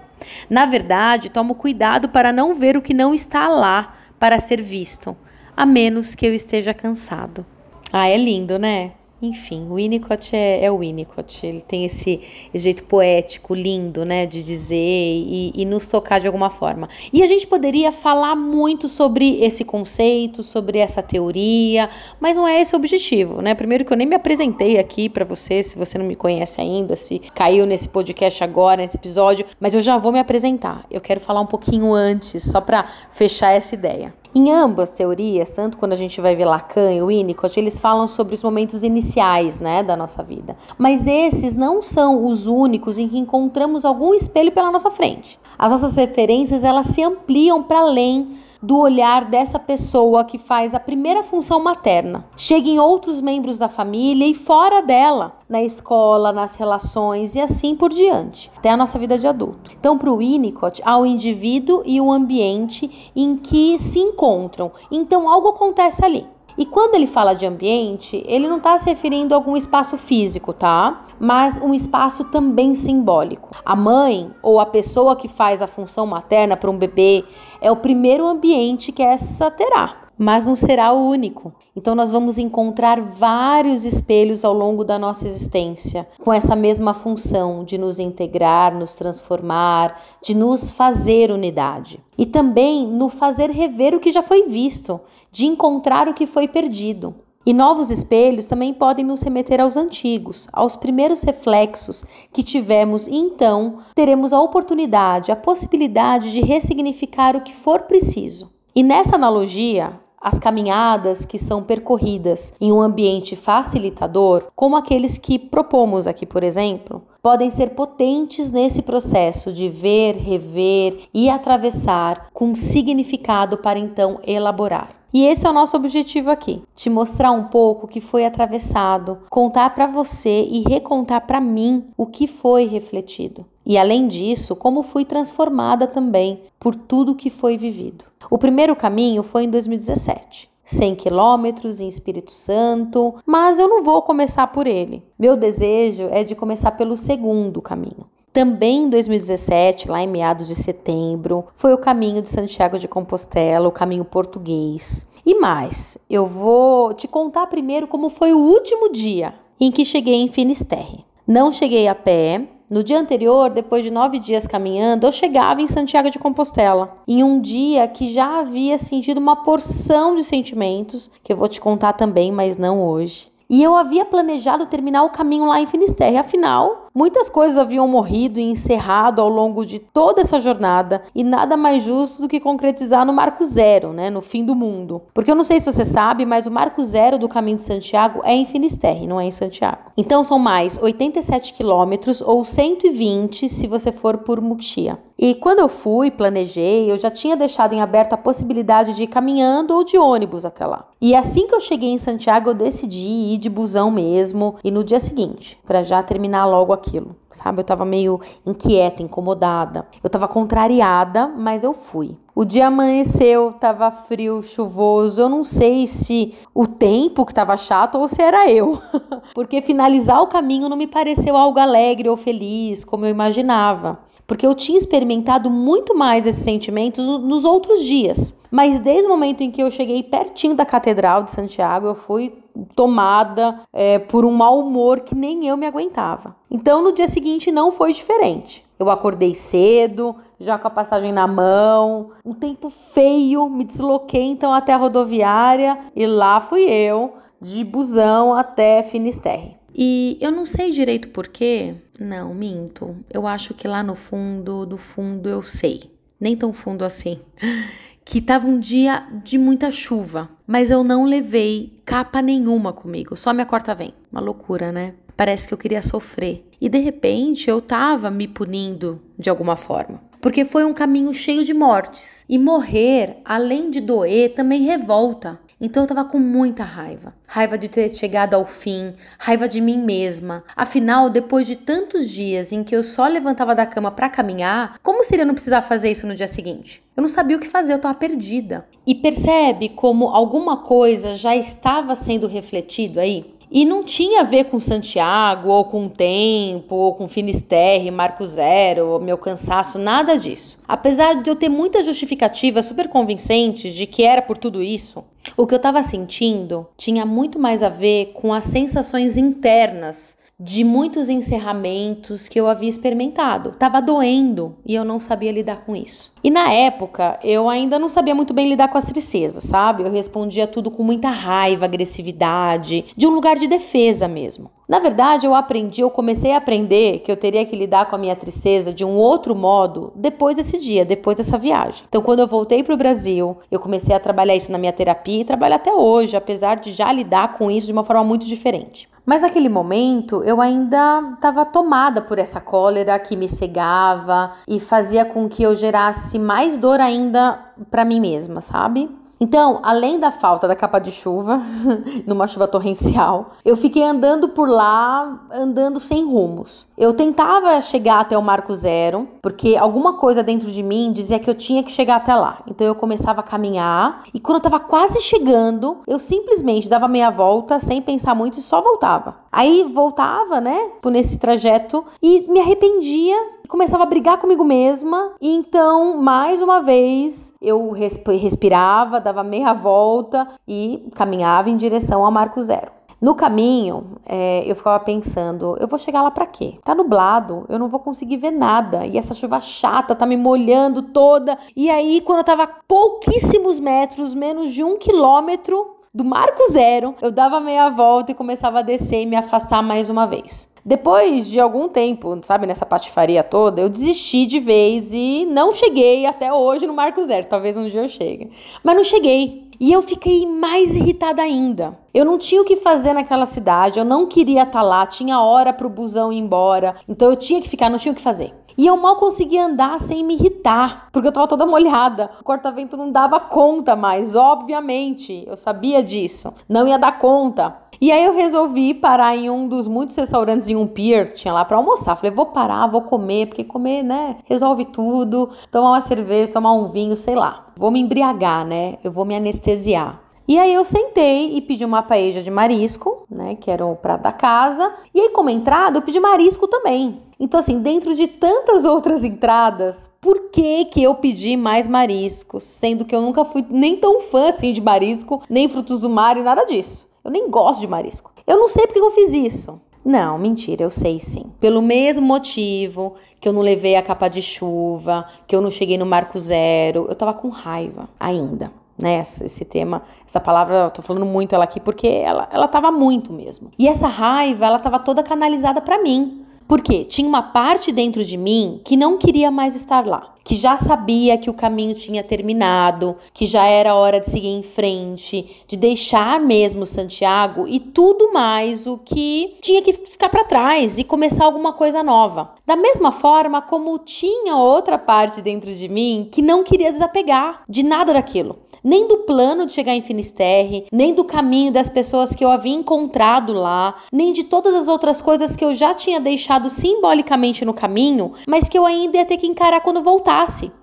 Na 0.48 0.68
verdade, 0.68 1.32
tomo 1.32 1.56
cuidado 1.56 2.10
para 2.10 2.32
não 2.32 2.54
ver 2.54 2.78
o 2.78 2.82
que 2.82 2.94
não 2.94 3.12
está 3.12 3.48
lá 3.48 3.96
para 4.20 4.38
ser 4.38 4.62
visto, 4.62 5.18
a 5.58 5.66
menos 5.66 6.14
que 6.14 6.28
eu 6.28 6.34
esteja 6.34 6.76
cansado. 6.76 7.44
Ah, 7.92 8.08
é 8.08 8.18
lindo, 8.18 8.60
né? 8.60 8.92
Enfim, 9.22 9.66
o 9.70 9.76
Winnicott 9.76 10.36
é, 10.36 10.66
é 10.66 10.72
o 10.72 10.80
Winnicott. 10.80 11.46
Ele 11.46 11.62
tem 11.62 11.86
esse, 11.86 12.20
esse, 12.54 12.64
jeito 12.64 12.84
poético, 12.84 13.56
lindo, 13.56 14.04
né, 14.04 14.26
de 14.26 14.44
dizer 14.44 14.76
e, 14.76 15.54
e, 15.56 15.66
nos 15.66 15.88
tocar 15.88 16.20
de 16.20 16.28
alguma 16.28 16.50
forma. 16.50 16.90
E 17.14 17.24
a 17.24 17.28
gente 17.28 17.48
poderia 17.48 17.92
falar 17.92 18.36
muito 18.36 18.90
sobre 18.90 19.42
esse 19.42 19.64
conceito, 19.64 20.44
sobre 20.44 20.80
essa 20.80 21.02
teoria, 21.02 21.90
mas 22.20 22.36
não 22.36 22.46
é 22.48 22.60
esse 22.60 22.76
o 22.76 22.78
objetivo, 22.78 23.42
né? 23.42 23.56
Primeiro 23.56 23.86
que 23.86 23.94
eu 23.94 23.98
nem 23.98 24.06
me 24.06 24.16
apresentei 24.16 24.78
aqui 24.78 25.08
para 25.08 25.24
você, 25.24 25.64
se 25.64 25.78
você 25.78 25.98
não 25.98 26.06
me 26.06 26.16
conhece 26.16 26.60
ainda, 26.60 26.96
se 26.96 27.20
caiu 27.34 27.66
nesse 27.66 27.88
podcast 27.88 28.44
agora, 28.44 28.82
nesse 28.82 28.98
episódio, 28.98 29.46
mas 29.60 29.74
eu 29.74 29.82
já 29.82 29.98
vou 29.98 30.12
me 30.12 30.20
apresentar. 30.20 30.86
Eu 30.92 31.00
quero 31.00 31.22
falar 31.22 31.40
um 31.40 31.48
pouquinho 31.48 31.94
antes, 31.94 32.44
só 32.44 32.60
para 32.60 32.86
fechar 33.12 33.54
essa 33.54 33.74
ideia. 33.74 34.14
Em 34.38 34.52
ambas 34.52 34.90
teorias, 34.90 35.52
tanto 35.52 35.78
quando 35.78 35.94
a 35.94 35.96
gente 35.96 36.20
vai 36.20 36.36
ver 36.36 36.44
Lacan 36.44 36.92
e 36.92 37.02
Winnicott, 37.02 37.58
eles 37.58 37.80
falam 37.80 38.06
sobre 38.06 38.36
os 38.36 38.44
momentos 38.44 38.84
iniciais, 38.84 39.62
né, 39.62 39.82
da 39.82 39.96
nossa 39.96 40.22
vida. 40.22 40.58
Mas 40.78 41.08
esses 41.08 41.56
não 41.56 41.82
são 41.82 42.26
os 42.26 42.46
únicos 42.46 42.98
em 42.98 43.08
que 43.08 43.18
encontramos 43.18 43.86
algum 43.86 44.14
espelho 44.14 44.52
pela 44.52 44.70
nossa 44.70 44.92
frente. 44.92 45.40
As 45.58 45.72
nossas 45.72 45.96
referências, 45.96 46.66
elas 46.66 46.88
se 46.88 47.02
ampliam 47.02 47.64
para 47.64 47.80
além 47.80 48.38
do 48.62 48.78
olhar 48.78 49.26
dessa 49.26 49.60
pessoa 49.60 50.24
que 50.24 50.38
faz 50.38 50.74
a 50.74 50.80
primeira 50.80 51.24
função 51.24 51.60
materna. 51.62 52.26
Chega 52.36 52.70
em 52.70 52.80
outros 52.80 53.22
membros 53.22 53.58
da 53.58 53.70
família 53.70 54.28
e 54.28 54.34
fora 54.34 54.82
dela, 54.82 55.38
na 55.48 55.62
escola, 55.62 56.32
nas 56.32 56.56
relações 56.56 57.36
e 57.36 57.42
assim 57.42 57.76
por 57.76 57.90
diante, 57.90 58.52
até 58.58 58.70
a 58.70 58.78
nossa 58.78 58.98
vida 59.00 59.18
de 59.18 59.28
adulto. 59.28 59.72
Então, 59.80 59.98
para 59.98 60.12
o 60.12 60.18
Winnicott, 60.18 60.82
há 60.84 60.98
o 60.98 61.06
indivíduo 61.06 61.84
e 61.86 62.00
o 62.02 62.12
ambiente 62.12 63.12
em 63.16 63.38
que 63.38 63.78
se 63.78 64.00
encontram. 64.00 64.72
Então, 64.92 65.30
algo 65.30 65.50
acontece 65.50 66.04
ali. 66.04 66.35
E 66.58 66.66
quando 66.66 66.96
ele 66.96 67.08
fala 67.08 67.34
de 67.34 67.46
ambiente, 67.46 68.24
ele 68.26 68.48
não 68.48 68.58
está 68.58 68.78
se 68.78 68.90
referindo 68.90 69.34
a 69.34 69.38
algum 69.38 69.58
espaço 69.58 69.98
físico, 69.98 70.54
tá? 70.54 71.02
Mas 71.20 71.60
um 71.62 71.74
espaço 71.74 72.24
também 72.26 72.74
simbólico. 72.76 73.52
A 73.66 73.76
mãe 73.76 74.32
ou 74.42 74.60
a 74.60 74.66
pessoa 74.66 75.16
que 75.16 75.28
faz 75.28 75.62
a 75.62 75.68
função 75.68 76.06
materna 76.06 76.56
para 76.56 76.70
um 76.70 76.78
bebê 76.78 77.26
é 77.60 77.70
o 77.70 77.76
primeiro 77.76 78.26
ambiente 78.26 78.92
que 78.92 79.04
essa 79.04 79.52
terá 79.52 80.05
mas 80.18 80.46
não 80.46 80.56
será 80.56 80.92
o 80.92 81.10
único. 81.10 81.54
Então, 81.76 81.96
nós 81.96 82.12
vamos 82.12 82.38
encontrar 82.38 83.02
vários 83.02 83.86
espelhos 83.86 84.46
ao 84.46 84.54
longo 84.54 84.84
da 84.84 84.98
nossa 84.98 85.28
existência, 85.28 86.08
com 86.20 86.32
essa 86.32 86.56
mesma 86.56 86.94
função 86.94 87.64
de 87.64 87.78
nos 87.78 88.00
integrar, 88.00 88.78
nos 88.78 88.94
transformar, 88.94 90.00
de 90.22 90.34
nos 90.34 90.70
fazer 90.70 91.32
unidade. 91.32 92.04
E 92.18 92.26
também 92.26 92.88
no 92.88 93.10
fazer 93.10 93.50
rever 93.52 93.94
o 93.94 94.00
que 94.00 94.12
já 94.12 94.24
foi 94.24 94.44
visto, 94.44 95.00
de 95.32 95.46
encontrar 95.46 96.08
o 96.08 96.14
que 96.14 96.26
foi 96.26 96.48
perdido. 96.48 97.16
E 97.46 97.54
novos 97.54 97.92
espelhos 97.92 98.46
também 98.46 98.74
podem 98.74 99.06
nos 99.06 99.22
remeter 99.22 99.62
aos 99.62 99.78
antigos, 99.78 100.48
aos 100.52 100.76
primeiros 100.76 101.22
reflexos 101.22 102.04
que 102.34 102.42
tivemos, 102.42 103.08
e 103.08 103.16
então 103.16 103.78
teremos 103.94 104.34
a 104.34 104.42
oportunidade, 104.42 105.32
a 105.32 105.36
possibilidade 105.36 106.32
de 106.32 106.42
ressignificar 106.42 107.36
o 107.36 107.42
que 107.42 107.54
for 107.54 107.84
preciso. 107.84 108.50
E 108.76 108.82
nessa 108.82 109.16
analogia, 109.16 110.00
as 110.26 110.40
caminhadas 110.40 111.24
que 111.24 111.38
são 111.38 111.62
percorridas 111.62 112.54
em 112.60 112.72
um 112.72 112.82
ambiente 112.82 113.36
facilitador, 113.36 114.46
como 114.56 114.76
aqueles 114.76 115.20
que 115.20 115.38
propomos 115.38 116.08
aqui, 116.08 116.26
por 116.26 116.44
exemplo, 116.44 117.04
podem 117.22 117.52
ser 117.52 117.76
potentes 117.76 118.50
nesse 118.50 118.82
processo 118.82 119.54
de 119.54 119.70
ver, 119.70 120.16
rever 120.16 120.98
e 121.14 121.30
atravessar 121.30 122.30
com 122.34 122.56
significado 122.56 123.60
para 123.60 123.78
então 123.78 124.20
elaborar. 124.26 124.96
E 125.14 125.28
esse 125.28 125.46
é 125.46 125.50
o 125.50 125.54
nosso 125.54 125.78
objetivo 125.78 126.32
aqui: 126.32 126.64
te 126.74 126.90
mostrar 126.90 127.32
um 127.32 127.44
pouco 127.44 127.86
o 127.86 127.88
que 127.88 128.02
foi 128.02 128.26
atravessado, 128.26 129.20
contar 129.30 129.76
para 129.76 129.86
você 129.86 130.44
e 130.50 130.64
recontar 130.68 131.28
para 131.28 131.40
mim 131.40 131.86
o 131.96 132.08
que 132.08 132.26
foi 132.26 132.66
refletido. 132.66 133.46
E 133.66 133.78
além 133.78 134.08
disso, 134.08 134.56
como 134.56 134.84
fui 134.84 135.04
transformada 135.04 135.88
também 135.88 136.44
por 136.60 136.76
tudo 136.76 137.16
que 137.16 137.30
foi 137.30 137.58
vivido. 137.58 138.06
O 138.30 138.38
primeiro 138.38 138.76
caminho 138.76 139.24
foi 139.24 139.46
em 139.46 139.50
2017. 139.50 140.50
100 140.64 140.96
quilômetros 140.96 141.80
em 141.80 141.88
Espírito 141.88 142.32
Santo, 142.32 143.16
mas 143.26 143.60
eu 143.60 143.68
não 143.68 143.84
vou 143.84 144.02
começar 144.02 144.48
por 144.48 144.66
ele. 144.66 145.04
Meu 145.18 145.38
desejo 145.38 146.10
é 146.12 146.24
de 146.24 146.36
começar 146.36 146.72
pelo 146.72 146.98
segundo 146.98 147.62
caminho. 147.62 148.08
Também 148.34 148.84
em 148.84 148.90
2017, 148.90 149.90
lá 149.90 150.02
em 150.02 150.08
meados 150.08 150.48
de 150.48 150.56
setembro, 150.56 151.46
foi 151.56 151.74
o 151.74 151.78
caminho 151.78 152.22
de 152.22 152.28
Santiago 152.28 152.78
de 152.78 152.88
Compostela, 152.88 153.68
o 153.68 153.72
caminho 153.72 154.04
português. 154.04 155.08
E 155.26 155.36
mais, 155.36 155.98
eu 156.10 156.26
vou 156.26 156.94
te 156.94 157.08
contar 157.08 157.48
primeiro 157.48 157.88
como 157.88 158.10
foi 158.10 158.34
o 158.34 158.40
último 158.40 158.92
dia 158.92 159.34
em 159.58 159.72
que 159.72 159.86
cheguei 159.86 160.16
em 160.16 160.28
Finisterre. 160.28 161.06
Não 161.26 161.52
cheguei 161.52 161.88
a 161.88 161.96
pé. 161.96 162.46
No 162.70 162.84
dia 162.84 163.00
anterior, 163.00 163.52
depois 163.52 163.84
de 163.84 163.92
nove 163.92 164.18
dias 164.18 164.48
caminhando, 164.48 165.06
eu 165.06 165.12
chegava 165.12 165.62
em 165.62 165.68
Santiago 165.68 166.10
de 166.10 166.18
Compostela. 166.18 166.98
Em 167.08 167.24
um 167.24 167.40
dia 167.40 167.88
que 167.88 168.12
já 168.12 168.40
havia 168.40 168.78
sentido 168.78 169.20
uma 169.20 169.36
porção 169.44 170.16
de 170.16 170.24
sentimentos, 170.24 171.12
que 171.24 171.32
eu 171.32 171.38
vou 171.38 171.48
te 171.48 171.62
contar 171.62 171.94
também, 171.94 172.32
mas 172.32 172.58
não 172.58 172.84
hoje. 172.84 173.30
E 173.48 173.62
eu 173.62 173.76
havia 173.76 174.04
planejado 174.04 174.66
terminar 174.66 175.04
o 175.04 175.12
caminho 175.12 175.46
lá 175.46 175.62
em 175.62 175.68
Finisterre. 175.68 176.18
Afinal, 176.18 176.85
Muitas 176.98 177.30
coisas 177.30 177.58
haviam 177.58 177.86
morrido 177.90 178.40
e 178.40 178.44
encerrado 178.44 179.22
ao 179.22 179.28
longo 179.28 179.66
de 179.66 179.80
toda 179.80 180.22
essa 180.22 180.40
jornada, 180.40 181.02
e 181.14 181.26
nada 181.26 181.58
mais 181.58 181.84
justo 181.84 182.22
do 182.22 182.28
que 182.30 182.40
concretizar 182.40 183.06
no 183.06 183.12
marco 183.12 183.44
zero, 183.44 183.92
né, 183.92 184.10
no 184.10 184.22
fim 184.22 184.46
do 184.46 184.56
mundo. 184.56 185.02
Porque 185.14 185.30
eu 185.30 185.36
não 185.36 185.44
sei 185.44 185.60
se 185.60 185.70
você 185.70 185.84
sabe, 185.84 186.26
mas 186.26 186.48
o 186.48 186.52
marco 186.52 186.82
zero 186.82 187.20
do 187.20 187.28
caminho 187.28 187.58
de 187.58 187.64
Santiago 187.64 188.22
é 188.24 188.34
em 188.34 188.46
Finisterre, 188.46 189.08
não 189.08 189.20
é 189.20 189.26
em 189.26 189.32
Santiago. 189.32 189.92
Então 189.98 190.24
são 190.24 190.40
mais 190.40 190.78
87 190.82 191.52
quilômetros 191.52 192.22
ou 192.22 192.46
120 192.46 193.50
se 193.50 193.68
você 193.68 193.92
for 193.92 194.20
por 194.20 194.40
Muxia. 194.40 194.98
E 195.18 195.34
quando 195.34 195.60
eu 195.60 195.70
fui, 195.70 196.12
planejei, 196.12 196.92
eu 196.92 196.98
já 196.98 197.10
tinha 197.10 197.38
deixado 197.38 197.72
em 197.72 197.82
aberto 197.82 198.14
a 198.14 198.18
possibilidade 198.18 198.94
de 198.94 199.04
ir 199.04 199.08
caminhando 199.08 199.74
ou 199.74 199.84
de 199.84 199.98
ônibus 199.98 200.46
até 200.46 200.66
lá. 200.66 200.90
E 201.00 201.16
assim 201.16 201.48
que 201.48 201.56
eu 201.56 201.62
cheguei 201.62 201.90
em 201.90 201.98
Santiago, 201.98 202.50
eu 202.50 202.54
decidi 202.54 203.06
ir 203.34 203.38
de 203.38 203.50
busão 203.50 203.90
mesmo 203.90 204.56
e 204.62 204.70
no 204.70 204.84
dia 204.84 205.00
seguinte, 205.00 205.58
para 205.66 205.84
já 205.84 206.04
terminar 206.04 206.46
logo 206.46 206.74
aquilo, 206.86 207.16
sabe? 207.32 207.60
Eu 207.60 207.64
tava 207.64 207.84
meio 207.84 208.20
inquieta, 208.46 209.02
incomodada. 209.02 209.86
Eu 210.04 210.10
tava 210.10 210.28
contrariada, 210.28 211.28
mas 211.28 211.64
eu 211.64 211.74
fui. 211.74 212.18
O 212.36 212.44
dia 212.44 212.68
amanheceu, 212.68 213.54
tava 213.54 213.90
frio, 213.92 214.42
chuvoso. 214.42 215.22
Eu 215.22 215.30
não 215.30 215.44
sei 215.44 215.88
se 215.88 216.36
o 216.54 216.68
tempo 216.68 217.26
que 217.26 217.34
tava 217.34 217.56
chato 217.58 217.96
ou 217.96 218.08
se 218.08 218.22
era 218.22 218.50
eu. 218.50 218.82
Porque 219.34 219.62
finalizar 219.62 220.22
o 220.22 220.28
caminho 220.28 220.70
não 220.70 220.78
me 220.78 220.88
pareceu 220.88 221.36
algo 221.36 221.60
alegre 221.60 222.10
ou 222.10 222.18
feliz, 222.18 222.84
como 222.84 223.06
eu 223.06 223.10
imaginava 223.10 224.00
porque 224.28 224.46
eu 224.46 224.56
tinha 224.56 224.78
experimentado 224.78 225.50
muito 225.50 225.96
mais 225.96 226.26
esses 226.26 226.44
sentimentos 226.44 227.06
nos 227.20 227.46
outros 227.46 227.84
dias. 227.84 228.34
Mas 228.50 228.80
desde 228.80 229.06
o 229.06 229.10
momento 229.10 229.42
em 229.42 229.52
que 229.52 229.62
eu 229.62 229.70
cheguei 229.70 230.02
pertinho 230.02 230.56
da 230.56 230.66
Catedral 230.66 231.24
de 231.24 231.32
Santiago, 231.32 231.88
eu 231.88 231.96
fui 231.96 232.34
tomada 232.76 233.60
é, 233.74 234.00
por 234.00 234.24
um 234.24 234.32
mau 234.32 234.60
humor 234.60 235.02
que 235.02 235.14
nem 235.14 235.46
eu 235.46 235.58
me 235.58 235.66
aguentava. 235.68 236.36
Então 236.50 236.82
no 236.82 236.94
dia 236.94 237.08
seguinte 237.08 237.52
não 237.52 237.72
foi 237.72 237.92
diferente. 237.92 238.64
Eu 238.80 238.90
acordei 238.90 239.36
cedo, 239.36 240.16
já 240.40 240.58
com 240.58 240.68
a 240.68 240.72
passagem 240.72 241.12
na 241.12 241.28
mão, 241.28 242.12
um 242.26 242.34
tempo 242.34 242.70
feio, 242.70 243.50
me 243.50 243.64
desloquei 243.64 244.24
então 244.24 244.54
até 244.54 244.74
a 244.74 244.78
rodoviária 244.78 245.78
e 245.96 246.06
lá 246.06 246.42
fui 246.42 246.64
eu, 246.64 247.14
de 247.42 247.64
busão 247.64 248.34
até 248.34 248.84
Finisterre. 248.84 249.58
E 249.74 250.18
eu 250.22 250.32
não 250.32 250.46
sei 250.46 250.72
direito 250.72 251.10
porquê, 251.10 251.76
não, 252.00 252.34
minto. 252.34 252.96
Eu 253.12 253.26
acho 253.26 253.54
que 253.54 253.68
lá 253.68 253.82
no 253.82 253.96
fundo, 253.96 254.66
do 254.66 254.78
fundo, 254.78 255.30
eu 255.30 255.42
sei. 255.42 255.92
Nem 256.20 256.36
tão 256.36 256.54
fundo 256.54 256.84
assim. 256.84 257.20
Que 258.08 258.22
tava 258.22 258.46
um 258.46 258.60
dia 258.60 259.04
de 259.24 259.36
muita 259.36 259.72
chuva, 259.72 260.30
mas 260.46 260.70
eu 260.70 260.84
não 260.84 261.06
levei 261.06 261.74
capa 261.84 262.22
nenhuma 262.22 262.72
comigo, 262.72 263.18
só 263.18 263.34
minha 263.34 263.48
corta-vento. 263.48 263.96
Uma 264.12 264.22
loucura, 264.22 264.72
né? 264.72 264.94
Parece 265.18 265.48
que 265.48 265.56
eu 265.56 265.58
queria 265.58 265.82
sofrer. 265.82 266.48
E 266.62 266.70
de 266.70 266.78
repente 266.78 267.50
eu 267.50 267.60
tava 267.60 268.12
me 268.12 268.28
punindo 268.28 269.02
de 269.18 269.28
alguma 269.28 269.56
forma. 269.56 270.00
Porque 270.22 270.46
foi 270.46 270.66
um 270.66 270.74
caminho 270.74 271.12
cheio 271.16 271.44
de 271.44 271.54
mortes. 271.54 272.26
E 272.30 272.38
morrer, 272.38 273.18
além 273.26 273.72
de 273.72 273.82
doer, 273.82 274.34
também 274.36 274.62
revolta. 274.62 275.40
Então 275.66 275.82
eu 275.82 275.88
tava 275.88 276.06
com 276.06 276.20
muita 276.20 276.64
raiva. 276.64 277.12
Raiva 277.26 277.58
de 277.58 277.68
ter 277.68 277.90
chegado 277.90 278.36
ao 278.36 278.46
fim, 278.46 278.94
raiva 279.18 279.48
de 279.48 279.60
mim 279.60 279.80
mesma. 279.80 280.44
Afinal, 280.56 281.10
depois 281.10 281.48
de 281.48 281.56
tantos 281.56 282.08
dias 282.08 282.52
em 282.52 282.64
que 282.64 282.76
eu 282.76 282.84
só 282.84 283.08
levantava 283.08 283.56
da 283.56 283.66
cama 283.66 283.90
para 283.90 284.08
caminhar, 284.08 284.78
como 284.84 285.04
seria 285.04 285.26
não 285.26 285.34
precisar 285.34 285.64
fazer 285.64 285.90
isso 285.90 286.06
no 286.06 286.14
dia 286.14 286.28
seguinte? 286.28 286.84
Eu 286.96 287.02
não 287.02 287.10
sabia 287.10 287.36
o 287.36 287.40
que 287.40 287.48
fazer, 287.48 287.74
eu 287.74 287.80
tava 287.80 287.96
perdida. 287.96 288.68
E 288.86 288.94
percebe 288.94 289.70
como 289.70 290.10
alguma 290.10 290.58
coisa 290.58 291.16
já 291.16 291.36
estava 291.36 291.96
sendo 291.96 292.28
refletido 292.28 293.00
aí? 293.00 293.35
E 293.52 293.66
não 293.66 293.84
tinha 293.84 294.22
a 294.22 294.24
ver 294.24 294.46
com 294.46 294.60
Santiago, 294.60 295.50
ou 295.50 295.66
com 295.66 295.88
tempo, 295.88 296.76
ou 296.76 296.96
com 296.96 297.08
Finisterre, 297.08 297.92
Marco 297.92 298.26
Zero, 298.26 298.88
ou 298.88 299.00
meu 299.00 299.18
cansaço, 299.18 299.78
nada 299.78 300.18
disso. 300.18 300.58
Apesar 300.68 301.22
de 301.22 301.30
eu 301.30 301.36
ter 301.36 301.50
muitas 301.50 301.86
justificativas 301.86 302.66
super 302.66 302.88
convincentes 302.88 303.74
de 303.74 303.86
que 303.86 304.04
era 304.04 304.22
por 304.22 304.38
tudo 304.38 304.62
isso, 304.62 305.04
o 305.38 305.46
que 305.46 305.54
eu 305.54 305.58
estava 305.58 305.82
sentindo 305.84 306.68
tinha 306.78 307.06
muito 307.06 307.40
mais 307.40 307.64
a 307.64 307.70
ver 307.70 308.12
com 308.14 308.34
as 308.34 308.46
sensações 308.46 309.18
internas 309.18 310.18
de 310.40 310.64
muitos 310.66 311.08
encerramentos 311.08 312.28
que 312.28 312.40
eu 312.40 312.48
havia 312.48 312.68
experimentado. 312.68 313.52
Tava 313.52 313.82
doendo 313.82 314.58
e 314.66 314.76
eu 314.76 314.84
não 314.84 315.00
sabia 315.00 315.32
lidar 315.32 315.64
com 315.66 315.76
isso. 315.76 316.12
E 316.24 316.30
na 316.30 316.52
época, 316.52 317.20
eu 317.24 317.48
ainda 317.48 317.80
não 317.80 317.88
sabia 317.88 318.14
muito 318.14 318.34
bem 318.34 318.50
lidar 318.50 318.68
com 318.68 318.78
as 318.78 318.84
tristezas, 318.84 319.46
sabe? 319.46 319.84
Eu 319.84 319.92
respondia 319.92 320.46
tudo 320.46 320.70
com 320.70 320.84
muita 320.84 321.10
raiva, 321.10 321.66
agressividade, 321.66 322.86
de 322.98 323.08
um 323.08 323.12
lugar 323.12 323.36
de 323.38 323.48
defesa 323.48 324.08
mesmo. 324.08 324.50
Na 324.68 324.80
verdade, 324.80 325.28
eu 325.28 325.36
aprendi, 325.36 325.82
eu 325.82 325.92
comecei 325.92 326.32
a 326.32 326.38
aprender 326.38 327.00
que 327.00 327.12
eu 327.12 327.16
teria 327.16 327.46
que 327.46 327.56
lidar 327.56 327.86
com 327.86 327.96
a 327.96 328.00
minha 328.00 328.16
tristeza 328.16 328.74
de 328.74 328.84
um 328.84 328.98
outro 328.98 329.36
modo 329.36 329.94
depois 329.96 330.36
desse 330.36 330.58
dia, 330.58 330.84
depois 330.84 331.16
dessa 331.16 331.38
viagem. 331.38 331.84
Então, 331.88 332.02
quando 332.02 332.20
eu 332.20 332.28
voltei 332.28 332.64
para 332.64 332.74
o 332.74 332.78
Brasil, 332.78 333.38
eu 333.52 333.60
comecei 333.60 333.96
a 333.96 334.00
trabalhar 334.00 334.36
isso 334.36 334.52
na 334.52 334.58
minha 334.58 334.74
terapia 334.74 335.22
e 335.22 335.26
trabalho 335.26 335.56
até 335.56 335.72
hoje, 335.72 336.18
apesar 336.18 336.56
de 336.56 336.74
já 336.74 336.92
lidar 336.92 337.38
com 337.38 337.52
isso 337.52 337.68
de 337.68 337.74
uma 337.74 337.84
forma 337.84 338.04
muito 338.04 338.26
diferente. 338.26 338.90
Mas 339.06 339.22
naquele 339.22 339.50
momento 339.50 340.24
eu 340.24 340.42
ainda 340.42 341.12
estava 341.14 341.46
tomada 341.46 342.02
por 342.02 342.18
essa 342.18 342.42
cólera 342.42 342.98
que 342.98 343.16
me 343.16 343.30
cegava 343.30 344.32
e 344.48 344.60
fazia 344.60 345.06
com 345.06 345.30
que 345.30 345.44
eu 345.44 345.56
gerasse 345.56 346.18
mais 346.18 346.58
dor 346.58 346.80
ainda 346.80 347.40
para 347.70 347.86
mim 347.86 348.00
mesma, 348.00 348.42
sabe? 348.42 348.90
Então, 349.26 349.60
além 349.64 350.00
da 350.00 350.12
falta 350.12 350.48
da 350.48 350.56
capa 350.56 350.78
de 350.78 350.92
chuva, 350.92 351.42
numa 352.06 352.28
chuva 352.28 352.48
torrencial, 352.48 353.32
eu 353.44 353.58
fiquei 353.58 353.82
andando 353.82 354.30
por 354.30 354.48
lá, 354.48 355.20
andando 355.32 355.80
sem 355.80 356.06
rumos. 356.06 356.68
Eu 356.78 356.94
tentava 356.94 357.60
chegar 357.60 358.02
até 358.02 358.16
o 358.16 358.22
marco 358.22 358.54
zero, 358.54 359.08
porque 359.24 359.58
alguma 359.58 359.94
coisa 359.94 360.22
dentro 360.22 360.52
de 360.52 360.62
mim 360.62 360.92
dizia 360.94 361.18
que 361.18 361.28
eu 361.28 361.34
tinha 361.34 361.64
que 361.64 361.72
chegar 361.72 361.96
até 361.96 362.14
lá. 362.14 362.44
Então 362.46 362.68
eu 362.68 362.76
começava 362.76 363.22
a 363.22 363.24
caminhar 363.24 364.04
e 364.14 364.20
quando 364.20 364.36
eu 364.36 364.44
tava 364.44 364.60
quase 364.60 365.02
chegando, 365.02 365.78
eu 365.88 365.98
simplesmente 365.98 366.70
dava 366.70 366.88
meia 366.88 367.10
volta 367.10 367.60
sem 367.60 367.82
pensar 367.82 368.14
muito 368.14 368.38
e 368.38 368.42
só 368.42 368.62
voltava. 368.62 369.25
Aí 369.36 369.66
voltava, 369.66 370.40
né, 370.40 370.58
por 370.82 370.90
nesse 370.90 371.18
trajeto 371.18 371.84
e 372.02 372.26
me 372.32 372.40
arrependia 372.40 373.18
começava 373.50 373.84
a 373.84 373.86
brigar 373.86 374.18
comigo 374.18 374.44
mesma. 374.44 375.14
E 375.22 375.30
então, 375.30 375.98
mais 375.98 376.42
uma 376.42 376.62
vez, 376.62 377.34
eu 377.42 377.70
respirava, 377.72 379.00
dava 379.00 379.24
meia 379.24 379.54
volta 379.54 380.28
e 380.48 380.88
caminhava 380.96 381.50
em 381.50 381.58
direção 381.58 382.06
ao 382.06 382.12
marco 382.12 382.42
zero. 382.42 382.72
No 383.02 383.14
caminho, 383.14 383.98
é, 384.06 384.44
eu 384.48 384.56
ficava 384.56 384.80
pensando, 384.80 385.58
eu 385.60 385.68
vou 385.68 385.78
chegar 385.78 386.02
lá 386.02 386.10
para 386.10 386.26
quê? 386.26 386.56
Tá 386.64 386.74
nublado, 386.74 387.46
eu 387.50 387.60
não 387.60 387.68
vou 387.68 387.80
conseguir 387.80 388.18
ver 388.18 388.32
nada. 388.32 388.86
E 388.86 388.98
essa 388.98 389.14
chuva 389.14 389.42
chata 389.42 389.94
tá 389.94 390.06
me 390.06 390.16
molhando 390.16 390.82
toda. 390.82 391.38
E 391.56 391.70
aí, 391.70 392.02
quando 392.02 392.20
eu 392.20 392.24
tava 392.24 392.48
pouquíssimos 392.48 393.60
metros, 393.60 394.14
menos 394.14 394.54
de 394.54 394.64
um 394.64 394.78
quilômetro 394.78 395.75
do 395.96 396.04
marco 396.04 396.52
zero, 396.52 396.94
eu 397.02 397.10
dava 397.10 397.40
meia 397.40 397.70
volta 397.70 398.12
e 398.12 398.16
começava 398.16 398.60
a 398.60 398.62
descer 398.62 399.04
e 399.04 399.06
me 399.06 399.16
afastar 399.16 399.64
mais 399.64 399.90
uma 399.90 400.06
vez. 400.06 400.46
Depois 400.66 401.26
de 401.28 401.40
algum 401.40 401.70
tempo, 401.70 402.20
sabe, 402.22 402.46
nessa 402.46 402.66
patifaria 402.66 403.24
toda, 403.24 403.62
eu 403.62 403.70
desisti 403.70 404.26
de 404.26 404.42
vez 404.42 404.94
e 404.94 405.26
não 405.26 405.54
cheguei 405.54 406.06
até 406.06 406.34
hoje 406.34 406.68
no 406.68 406.74
Marco 406.74 407.02
Zero. 407.02 407.28
Talvez 407.28 407.56
um 407.56 407.70
dia 407.70 407.84
eu 407.84 407.88
chegue. 407.88 408.30
Mas 408.62 408.76
não 408.76 408.84
cheguei. 408.84 409.46
E 409.58 409.72
eu 409.72 409.82
fiquei 409.82 410.28
mais 410.28 410.76
irritada 410.76 411.22
ainda. 411.22 411.78
Eu 411.94 412.04
não 412.04 412.18
tinha 412.18 412.42
o 412.42 412.46
que 412.46 412.58
fazer 412.58 412.92
naquela 412.92 413.26
cidade, 413.26 413.80
eu 413.80 413.86
não 413.86 414.06
queria 414.06 414.42
estar 414.42 414.52
tá 414.52 414.62
lá, 414.62 414.86
tinha 414.86 415.22
hora 415.22 415.54
pro 415.54 415.70
busão 415.70 416.12
ir 416.12 416.18
embora, 416.18 416.76
então 416.90 417.10
eu 417.10 417.16
tinha 417.16 417.42
que 417.42 417.48
ficar, 417.48 417.70
não 417.70 417.78
tinha 417.78 417.94
o 417.94 417.96
que 417.96 418.02
fazer. 418.02 418.34
E 418.58 418.66
eu 418.66 418.78
mal 418.78 418.96
conseguia 418.96 419.46
andar 419.46 419.80
sem 419.80 420.04
me 420.04 420.14
irritar, 420.14 420.88
porque 420.92 421.08
eu 421.08 421.12
tava 421.12 421.28
toda 421.28 421.46
molhada. 421.46 422.10
O 422.22 422.24
corta-vento 422.24 422.78
não 422.78 422.92
dava 422.92 423.20
conta 423.20 423.76
mais, 423.76 424.16
obviamente. 424.16 425.24
Eu 425.28 425.36
sabia 425.36 425.84
disso. 425.84 426.34
Não 426.48 426.68
ia 426.68 426.78
dar 426.78 426.98
conta. 426.98 427.58
E 427.82 427.92
aí 427.92 428.06
eu 428.06 428.16
resolvi 428.16 428.74
parar 428.74 429.18
em 429.18 429.30
um 429.30 429.48
dos 429.48 429.68
muitos 429.68 429.96
restaurantes 429.98 430.50
em 430.50 430.56
um 430.56 430.66
pier 430.66 431.10
que 431.10 431.16
tinha 431.16 431.34
lá 431.34 431.44
para 431.44 431.58
almoçar. 431.58 431.96
Falei, 431.96 432.16
vou 432.16 432.28
parar, 432.28 432.68
vou 432.68 432.82
comer, 432.82 433.28
porque 433.28 433.44
comer, 433.44 433.84
né, 433.84 434.18
resolve 434.24 434.66
tudo. 434.66 435.30
Tomar 435.52 435.72
uma 435.72 435.82
cerveja, 435.82 436.32
tomar 436.32 436.54
um 436.54 436.68
vinho, 436.68 436.96
sei 436.96 437.16
lá. 437.16 437.48
Vou 437.58 437.72
me 437.72 437.80
embriagar, 437.80 438.46
né? 438.46 438.78
Eu 438.84 438.92
vou 438.92 439.06
me 439.06 439.16
anestesiar. 439.16 440.05
E 440.28 440.40
aí 440.40 440.52
eu 440.52 440.66
sentei 440.66 441.36
e 441.36 441.42
pedi 441.42 441.64
uma 441.64 441.84
paeja 441.84 442.20
de 442.20 442.32
marisco, 442.32 443.06
né, 443.08 443.36
que 443.36 443.52
era 443.52 443.64
o 443.64 443.76
prato 443.76 444.02
da 444.02 444.12
casa. 444.12 444.74
E 444.92 445.00
aí 445.00 445.10
como 445.10 445.30
entrada 445.30 445.78
eu 445.78 445.84
pedi 445.84 446.00
marisco 446.00 446.48
também. 446.48 447.00
Então 447.20 447.40
assim, 447.40 447.62
dentro 447.62 447.94
de 447.94 448.08
tantas 448.08 448.66
outras 448.66 449.04
entradas, 449.04 449.88
por 450.02 450.32
que 450.32 450.66
que 450.66 450.82
eu 450.82 450.96
pedi 450.96 451.38
mais 451.38 451.68
mariscos, 451.68 452.44
sendo 452.44 452.86
que 452.86 452.96
eu 452.96 453.02
nunca 453.02 453.24
fui 453.24 453.46
nem 453.52 453.78
tão 453.78 454.02
fã 454.02 454.30
assim 454.30 454.52
de 454.52 454.62
marisco, 454.62 455.22
nem 455.30 455.48
frutos 455.48 455.80
do 455.80 455.90
mar 455.90 456.18
e 456.18 456.24
nada 456.24 456.44
disso. 456.44 456.88
Eu 457.04 457.12
nem 457.12 457.30
gosto 457.30 457.60
de 457.60 457.68
marisco. 457.68 458.12
Eu 458.26 458.40
não 458.40 458.50
sei 458.50 458.66
porque 458.66 458.80
eu 458.80 458.90
fiz 458.90 459.14
isso. 459.14 459.62
Não, 459.86 460.18
mentira, 460.18 460.64
eu 460.64 460.72
sei 460.72 461.00
sim. 461.00 461.32
Pelo 461.40 461.62
mesmo 461.62 462.04
motivo 462.04 462.96
que 463.22 463.30
eu 463.30 463.34
não 463.34 463.42
levei 463.42 463.76
a 463.76 463.84
capa 463.84 464.08
de 464.08 464.24
chuva, 464.24 465.06
que 465.28 465.36
eu 465.36 465.42
não 465.42 465.52
cheguei 465.52 465.78
no 465.78 465.86
marco 465.86 466.18
zero, 466.18 466.88
eu 466.90 466.96
tava 466.96 467.14
com 467.14 467.30
raiva 467.30 467.88
ainda 468.00 468.52
né? 468.78 469.00
Esse 469.00 469.46
tema, 469.46 469.82
essa 470.06 470.20
palavra, 470.20 470.66
eu 470.66 470.72
tô 470.72 470.82
falando 470.82 471.06
muito 471.06 471.34
ela 471.34 471.44
aqui 471.44 471.60
porque 471.60 471.88
ela, 471.88 472.28
ela 472.32 472.48
tava 472.48 472.72
muito 472.72 473.12
mesmo. 473.14 473.52
E 473.58 473.68
essa 473.68 473.88
raiva, 473.88 474.46
ela 474.46 474.60
tava 474.60 474.80
toda 474.80 475.04
canalizada 475.04 475.62
para 475.62 475.82
mim. 475.82 476.26
Porque 476.48 476.84
tinha 476.84 477.08
uma 477.08 477.24
parte 477.24 477.72
dentro 477.72 478.04
de 478.04 478.18
mim 478.18 478.62
que 478.64 478.78
não 478.78 478.98
queria 478.98 479.32
mais 479.32 479.56
estar 479.56 479.86
lá, 479.86 480.14
que 480.26 480.36
já 480.36 480.58
sabia 480.58 481.20
que 481.20 481.30
o 481.30 481.34
caminho 481.34 481.76
tinha 481.76 482.04
terminado, 482.04 482.98
que 483.14 483.28
já 483.28 483.46
era 483.46 483.76
hora 483.76 484.00
de 484.00 484.10
seguir 484.10 484.30
em 484.30 484.42
frente, 484.42 485.44
de 485.48 485.56
deixar 485.56 486.20
mesmo 486.20 486.66
Santiago 486.66 487.48
e 487.48 487.60
tudo 487.60 488.12
mais 488.12 488.66
o 488.66 488.80
que 488.80 489.36
tinha 489.40 489.62
que 489.62 489.72
ficar 489.72 490.10
para 490.10 490.24
trás 490.24 490.80
e 490.80 490.84
começar 490.84 491.26
alguma 491.26 491.54
coisa 491.54 491.84
nova. 491.84 492.34
Da 492.44 492.56
mesma 492.56 492.92
forma 492.92 493.40
como 493.40 493.78
tinha 493.78 494.36
outra 494.36 494.80
parte 494.80 495.22
dentro 495.22 495.54
de 495.54 495.70
mim 495.70 496.10
que 496.12 496.24
não 496.24 496.44
queria 496.44 496.72
desapegar 496.72 497.44
de 497.48 497.62
nada 497.62 497.94
daquilo 497.94 498.40
nem 498.66 498.88
do 498.88 498.98
plano 498.98 499.46
de 499.46 499.54
chegar 499.54 499.76
em 499.76 499.82
Finisterre, 499.82 500.66
nem 500.72 500.96
do 500.96 501.04
caminho 501.04 501.52
das 501.52 501.70
pessoas 501.70 502.16
que 502.16 502.26
eu 502.26 502.32
havia 502.32 502.56
encontrado 502.56 503.32
lá, 503.32 503.76
nem 503.94 504.12
de 504.12 504.24
todas 504.24 504.56
as 504.56 504.68
outras 504.68 505.04
coisas 505.04 505.36
que 505.36 505.46
eu 505.46 505.54
já 505.54 505.76
tinha 505.76 506.00
deixado 506.00 506.50
simbolicamente 506.50 507.46
no 507.46 507.54
caminho, 507.54 508.14
mas 508.28 508.50
que 508.50 508.58
eu 508.58 508.66
ainda 508.66 508.98
ia 508.98 509.06
ter 509.06 509.18
que 509.18 509.28
encarar 509.28 509.62
quando 509.62 509.84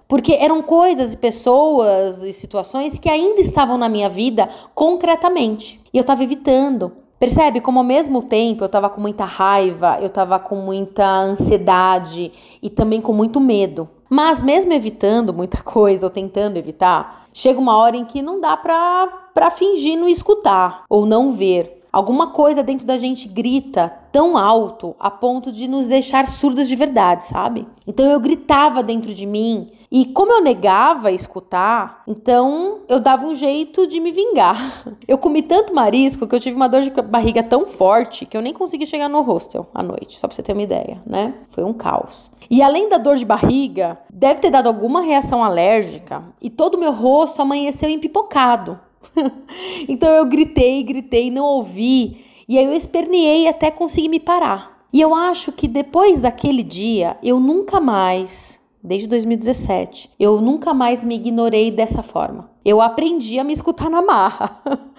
Porque 0.08 0.34
eram 0.34 0.62
coisas 0.62 1.12
e 1.12 1.16
pessoas 1.16 2.22
e 2.22 2.32
situações 2.32 2.98
que 2.98 3.08
ainda 3.08 3.40
estavam 3.40 3.76
na 3.76 3.88
minha 3.88 4.08
vida 4.08 4.48
concretamente. 4.74 5.80
E 5.92 5.98
eu 5.98 6.02
estava 6.02 6.22
evitando. 6.22 6.92
Percebe 7.18 7.60
como 7.60 7.78
ao 7.78 7.84
mesmo 7.84 8.22
tempo 8.22 8.64
eu 8.64 8.66
estava 8.66 8.90
com 8.90 9.00
muita 9.00 9.24
raiva, 9.24 9.98
eu 10.00 10.06
estava 10.06 10.38
com 10.38 10.56
muita 10.56 11.06
ansiedade 11.06 12.32
e 12.60 12.68
também 12.68 13.00
com 13.00 13.12
muito 13.12 13.38
medo. 13.40 13.88
Mas 14.10 14.42
mesmo 14.42 14.72
evitando 14.72 15.32
muita 15.32 15.60
coisa 15.64 16.06
ou 16.06 16.10
tentando 16.10 16.56
evitar, 16.56 17.26
chega 17.32 17.60
uma 17.60 17.76
hora 17.76 17.96
em 17.96 18.04
que 18.04 18.20
não 18.20 18.40
dá 18.40 18.56
pra, 18.56 19.06
pra 19.32 19.50
fingir 19.50 19.96
não 19.96 20.08
escutar 20.08 20.84
ou 20.88 21.06
não 21.06 21.32
ver. 21.32 21.81
Alguma 21.92 22.28
coisa 22.28 22.62
dentro 22.62 22.86
da 22.86 22.96
gente 22.96 23.28
grita 23.28 23.92
tão 24.10 24.38
alto 24.38 24.96
a 24.98 25.10
ponto 25.10 25.52
de 25.52 25.68
nos 25.68 25.86
deixar 25.86 26.26
surdos 26.26 26.66
de 26.66 26.74
verdade, 26.74 27.26
sabe? 27.26 27.66
Então 27.86 28.06
eu 28.06 28.18
gritava 28.18 28.82
dentro 28.82 29.12
de 29.12 29.26
mim 29.26 29.70
e 29.94 30.06
como 30.06 30.32
eu 30.32 30.42
negava 30.42 31.12
escutar, 31.12 32.02
então 32.08 32.78
eu 32.88 32.98
dava 32.98 33.26
um 33.26 33.34
jeito 33.34 33.86
de 33.86 34.00
me 34.00 34.10
vingar. 34.10 34.56
Eu 35.06 35.18
comi 35.18 35.42
tanto 35.42 35.74
marisco 35.74 36.26
que 36.26 36.34
eu 36.34 36.40
tive 36.40 36.56
uma 36.56 36.68
dor 36.68 36.80
de 36.80 36.90
barriga 36.90 37.42
tão 37.42 37.66
forte 37.66 38.24
que 38.24 38.34
eu 38.34 38.40
nem 38.40 38.54
consegui 38.54 38.86
chegar 38.86 39.08
no 39.08 39.20
hostel 39.20 39.66
à 39.74 39.82
noite, 39.82 40.18
só 40.18 40.26
pra 40.26 40.34
você 40.34 40.42
ter 40.42 40.52
uma 40.54 40.62
ideia, 40.62 41.02
né? 41.04 41.34
Foi 41.48 41.62
um 41.64 41.74
caos. 41.74 42.30
E 42.50 42.62
além 42.62 42.88
da 42.88 42.96
dor 42.96 43.16
de 43.16 43.26
barriga, 43.26 43.98
deve 44.10 44.40
ter 44.40 44.50
dado 44.50 44.68
alguma 44.68 45.02
reação 45.02 45.44
alérgica 45.44 46.22
e 46.40 46.48
todo 46.48 46.76
o 46.76 46.80
meu 46.80 46.92
rosto 46.92 47.42
amanheceu 47.42 47.90
empipocado. 47.90 48.80
então 49.88 50.08
eu 50.10 50.26
gritei, 50.26 50.82
gritei, 50.82 51.30
não 51.30 51.44
ouvi, 51.44 52.24
e 52.48 52.58
aí 52.58 52.64
eu 52.64 52.72
esperneei 52.72 53.48
até 53.48 53.70
conseguir 53.70 54.08
me 54.08 54.20
parar. 54.20 54.86
E 54.92 55.00
eu 55.00 55.14
acho 55.14 55.52
que 55.52 55.66
depois 55.66 56.20
daquele 56.20 56.62
dia, 56.62 57.16
eu 57.22 57.40
nunca 57.40 57.80
mais 57.80 58.60
desde 58.82 59.08
2017. 59.08 60.10
Eu 60.18 60.40
nunca 60.40 60.74
mais 60.74 61.04
me 61.04 61.14
ignorei 61.14 61.70
dessa 61.70 62.02
forma. 62.02 62.50
Eu 62.64 62.80
aprendi 62.80 63.38
a 63.38 63.44
me 63.44 63.52
escutar 63.52 63.88
na 63.88 64.02
marra. 64.02 64.60